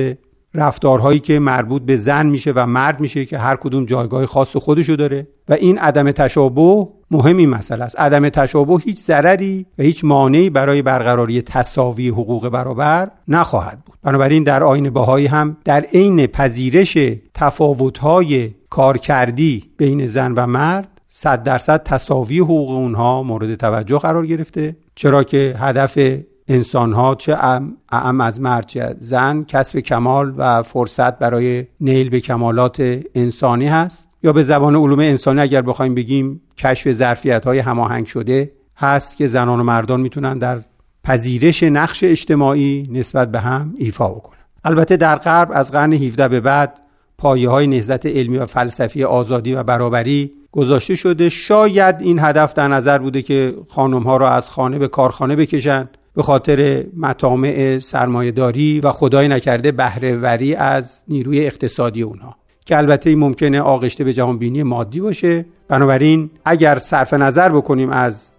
رفتارهایی 0.53 1.19
که 1.19 1.39
مربوط 1.39 1.81
به 1.81 1.95
زن 1.97 2.25
میشه 2.25 2.51
و 2.55 2.65
مرد 2.65 2.99
میشه 2.99 3.25
که 3.25 3.37
هر 3.37 3.55
کدوم 3.55 3.85
جایگاه 3.85 4.25
خاص 4.25 4.57
خودشو 4.57 4.95
داره. 4.95 5.27
و 5.49 5.53
این 5.53 5.77
عدم 5.77 6.11
تشابه 6.11 6.87
مهمی 7.11 7.45
مسئله 7.45 7.83
است. 7.83 7.99
عدم 7.99 8.29
تشابه 8.29 8.77
هیچ 8.83 8.99
ضرری 8.99 9.65
و 9.77 9.83
هیچ 9.83 10.05
مانعی 10.05 10.49
برای 10.49 10.81
برقراری 10.81 11.41
تساوی 11.41 12.09
حقوق 12.09 12.49
برابر 12.49 13.11
نخواهد 13.27 13.79
بود. 13.85 13.97
بنابراین 14.03 14.43
در 14.43 14.63
آین 14.63 14.89
باهایی 14.89 15.27
هم 15.27 15.57
در 15.65 15.85
عین 15.93 16.27
پذیرش 16.27 16.97
تفاوت‌های 17.33 18.51
کارکردی 18.69 19.63
بین 19.77 20.07
زن 20.07 20.31
و 20.31 20.47
مرد 20.47 20.87
صد 21.09 21.43
درصد 21.43 21.83
تساوی 21.83 22.39
حقوق 22.39 22.69
اونها 22.69 23.23
مورد 23.23 23.55
توجه 23.55 23.97
قرار 23.97 24.25
گرفته. 24.27 24.75
چرا 24.95 25.23
که 25.23 25.55
هدف 25.59 25.97
انسان 26.51 26.93
ها 26.93 27.15
چه 27.15 27.33
اعم 27.91 28.21
از 28.21 28.39
چه 28.67 28.95
زن 28.99 29.43
کسب 29.43 29.79
کمال 29.79 30.33
و 30.37 30.63
فرصت 30.63 31.19
برای 31.19 31.67
نیل 31.79 32.09
به 32.09 32.19
کمالات 32.19 32.99
انسانی 33.15 33.67
هست؟ 33.67 34.09
یا 34.23 34.33
به 34.33 34.43
زبان 34.43 34.75
علوم 34.75 34.99
انسانی 34.99 35.39
اگر 35.39 35.61
بخوایم 35.61 35.95
بگیم 35.95 36.41
کشف 36.57 36.91
ظرفیت 36.91 37.45
های 37.45 37.59
هماهنگ 37.59 38.05
شده 38.05 38.51
هست 38.77 39.17
که 39.17 39.27
زنان 39.27 39.59
و 39.59 39.63
مردان 39.63 40.01
می‌تونن 40.01 40.37
در 40.37 40.61
پذیرش 41.03 41.63
نقش 41.63 42.03
اجتماعی 42.03 42.89
نسبت 42.91 43.31
به 43.31 43.39
هم 43.39 43.73
ایفا 43.77 44.09
بکنن؟ 44.09 44.39
البته 44.63 44.97
در 44.97 45.15
غرب 45.15 45.49
از 45.53 45.71
قرن 45.71 45.93
17 45.93 46.27
به 46.27 46.39
بعد 46.39 46.79
پایه 47.17 47.49
های 47.49 47.67
نهضت 47.67 48.05
علمی 48.05 48.37
و 48.37 48.45
فلسفی 48.45 49.03
آزادی 49.03 49.53
و 49.53 49.63
برابری 49.63 50.31
گذاشته 50.51 50.95
شده. 50.95 51.29
شاید 51.29 51.95
این 51.99 52.19
هدف 52.19 52.53
در 52.53 52.67
نظر 52.67 52.97
بوده 52.97 53.21
که 53.21 53.53
خانم 53.69 54.03
ها 54.03 54.17
را 54.17 54.29
از 54.29 54.49
خانه 54.49 54.79
به 54.79 54.87
کارخانه 54.87 55.35
بکشند 55.35 55.97
به 56.15 56.23
خاطر 56.23 56.85
مطامع 56.97 57.77
سرمایهداری 57.77 58.79
و 58.79 58.91
خدای 58.91 59.27
نکرده 59.27 59.71
بهرهوری 59.71 60.55
از 60.55 61.03
نیروی 61.07 61.45
اقتصادی 61.45 62.01
اونها 62.01 62.35
که 62.65 62.77
البته 62.77 63.09
این 63.09 63.19
ممکنه 63.19 63.61
آغشته 63.61 64.03
به 64.03 64.13
جهانبینی 64.13 64.63
مادی 64.63 64.99
باشه. 64.99 65.45
بنابراین 65.67 66.29
اگر 66.45 66.77
صرف 66.77 67.13
نظر 67.13 67.49
بکنیم 67.49 67.89
از 67.89 68.35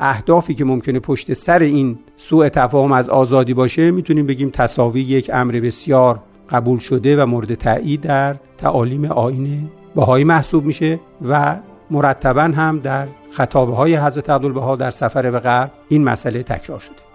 اهدافی 0.00 0.54
که 0.54 0.64
ممکنه 0.64 1.00
پشت 1.00 1.32
سر 1.32 1.58
این 1.58 1.98
سوء 2.16 2.48
تفاهم 2.48 2.92
از 2.92 3.08
آزادی 3.08 3.54
باشه 3.54 3.90
می‌تونیم 3.90 4.26
بگیم 4.26 4.50
تصاوی 4.50 5.00
یک 5.00 5.30
امر 5.34 5.52
بسیار 5.52 6.20
قبول 6.50 6.78
شده 6.78 7.22
و 7.22 7.26
مورد 7.26 7.54
تایید 7.54 8.00
در 8.00 8.36
تعالیم 8.58 9.04
آین 9.04 9.70
بهایی 9.94 10.24
محسوب 10.24 10.64
میشه 10.64 11.00
و 11.28 11.56
مرتبا 11.90 12.42
هم 12.42 12.78
در 12.78 13.06
خطابه 13.30 13.74
های 13.74 13.96
حضرت 13.96 14.30
عبدالبها 14.30 14.76
در 14.76 14.90
سفر 14.90 15.30
به 15.30 15.40
غرب 15.40 15.72
این 15.88 16.04
مسئله 16.04 16.42
تکرار 16.42 16.80
شده. 16.80 17.05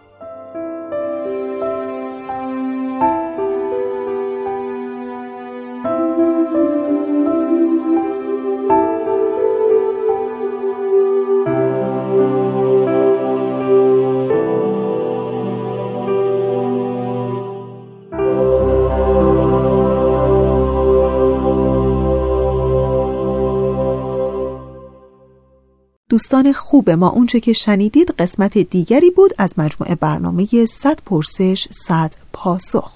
دوستان 26.21 26.53
خوب 26.53 26.89
ما 26.89 27.09
اونچه 27.09 27.39
که 27.39 27.53
شنیدید 27.53 28.11
قسمت 28.19 28.57
دیگری 28.57 29.09
بود 29.09 29.33
از 29.37 29.59
مجموعه 29.59 29.95
برنامه 29.95 30.65
100 30.65 30.99
پرسش 31.05 31.67
100 31.71 32.13
پاسخ. 32.33 32.91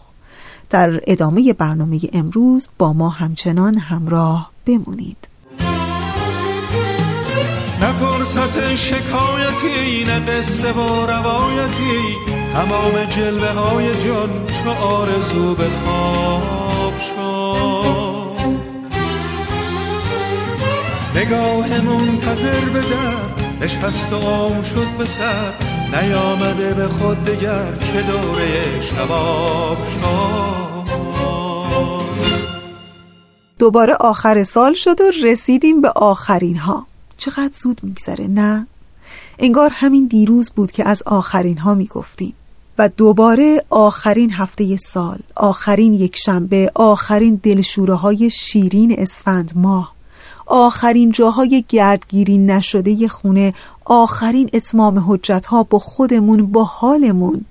در 0.69 1.01
ادامه 1.07 1.53
برنامه 1.53 1.99
امروز 2.13 2.67
با 2.78 2.93
ما 2.93 3.09
همچنان 3.09 3.78
همراه 3.78 4.51
بمونید. 4.65 5.17
نه 7.82 7.91
فرصت 7.91 8.76
شکایتی 8.76 10.03
نه 10.07 10.19
قصه 10.19 10.71
و 10.71 11.05
روایتی 11.05 11.99
تمام 12.53 13.05
جلوه 13.09 13.51
های 13.51 13.95
جان 13.95 14.30
چه 14.47 14.69
آرزو 14.69 15.55
به 15.55 15.69
نگاه 21.16 21.82
منتظر 21.82 22.59
به 22.59 22.82
در. 22.82 23.66
نشست 23.66 24.13
و 24.13 24.16
آم 24.16 24.61
شد 24.61 24.88
به 24.97 25.05
سر. 25.05 25.53
نیامده 25.93 26.74
به 26.74 26.88
خود 26.88 27.24
دگر 27.24 27.76
که 27.76 28.01
دوره 28.01 28.82
شباب. 28.82 29.78
شد 29.78 30.45
دوباره 33.59 33.93
آخر 33.93 34.43
سال 34.43 34.74
شد 34.74 35.01
و 35.01 35.03
رسیدیم 35.24 35.82
به 35.82 35.89
آخرین 35.89 36.57
ها 36.57 36.88
چقدر 37.18 37.53
زود 37.53 37.80
میگذره 37.84 38.28
نه؟ 38.28 38.68
انگار 39.39 39.70
همین 39.74 40.07
دیروز 40.07 40.51
بود 40.55 40.72
که 40.72 40.88
از 40.89 41.03
آخرین 41.05 41.57
ها 41.57 41.74
می‌گفتیم. 41.74 42.34
و 42.78 42.89
دوباره 42.97 43.66
آخرین 43.70 44.32
هفته 44.32 44.78
سال 44.78 45.20
آخرین 45.36 45.93
یک 45.93 46.18
شنبه 46.18 46.72
آخرین 46.76 47.39
دلشوره 47.43 47.93
های 47.93 48.30
شیرین 48.30 48.95
اسفند 48.99 49.51
ماه. 49.55 49.95
آخرین 50.46 51.12
جاهای 51.12 51.66
گردگیری 51.70 52.38
نشده 52.38 53.08
خونه 53.08 53.54
آخرین 53.86 54.50
اتمام 54.54 55.04
حجت 55.08 55.46
ها 55.46 55.64
با 55.64 55.80
خودمون 55.80 56.46
با 56.46 56.64
حالمون. 56.64 57.46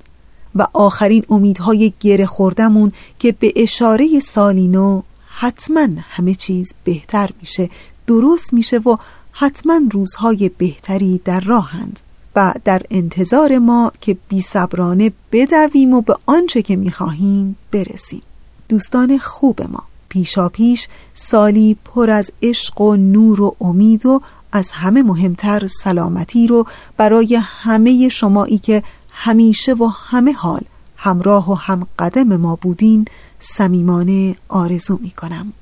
و 0.55 0.67
آخرین 0.73 1.25
امیدهای 1.31 1.93
گره 2.01 2.27
خوردمون 2.27 2.93
که 3.19 3.33
به 3.33 3.53
اشاره 3.57 4.21
سالینو 4.21 5.03
حتما 5.27 5.89
همه 6.01 6.35
چیز 6.35 6.75
بهتر 6.85 7.31
میشه 7.41 7.71
درست 8.07 8.53
میشه 8.53 8.79
و 8.79 8.97
حتما 9.33 9.81
روزهای 9.91 10.51
بهتری 10.59 11.21
در 11.25 11.41
راهند. 11.41 12.01
و 12.37 12.55
در 12.65 12.83
انتظار 12.91 13.59
ما 13.59 13.93
که 14.01 14.17
بی 14.29 14.41
صبرانه 14.41 15.13
بدویم 15.33 15.95
و 15.95 16.01
به 16.01 16.17
آنچه 16.27 16.63
که 16.63 16.77
می‌خواهیم 16.77 17.57
برسیم. 17.73 18.23
دوستان 18.69 19.19
خوب 19.19 19.63
ما. 19.63 19.83
پیشا 20.15 20.49
پیش 20.49 20.89
سالی 21.15 21.77
پر 21.85 22.11
از 22.11 22.31
عشق 22.43 22.81
و 22.81 22.97
نور 22.97 23.41
و 23.41 23.57
امید 23.61 24.07
و 24.07 24.21
از 24.53 24.71
همه 24.71 25.03
مهمتر 25.03 25.67
سلامتی 25.67 26.47
رو 26.47 26.67
برای 26.97 27.39
همه 27.43 28.09
شمایی 28.09 28.59
که 28.59 28.83
همیشه 29.13 29.73
و 29.73 29.87
همه 29.87 30.33
حال 30.33 30.61
همراه 30.97 31.51
و 31.51 31.55
هم 31.55 31.87
قدم 31.99 32.37
ما 32.37 32.57
بودین 32.57 33.05
صمیمانه 33.39 34.37
آرزو 34.49 34.99
می 35.03 35.11
کنم. 35.11 35.53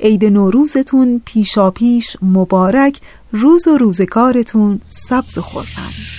عید 0.00 0.24
نوروزتون 0.24 1.22
پیشا 1.24 1.70
پیش 1.70 2.16
مبارک 2.22 3.00
روز 3.32 3.68
و 3.68 3.78
روزگارتون 3.78 4.80
سبز 4.88 5.38
و 5.38 5.42
خورم 5.42 6.17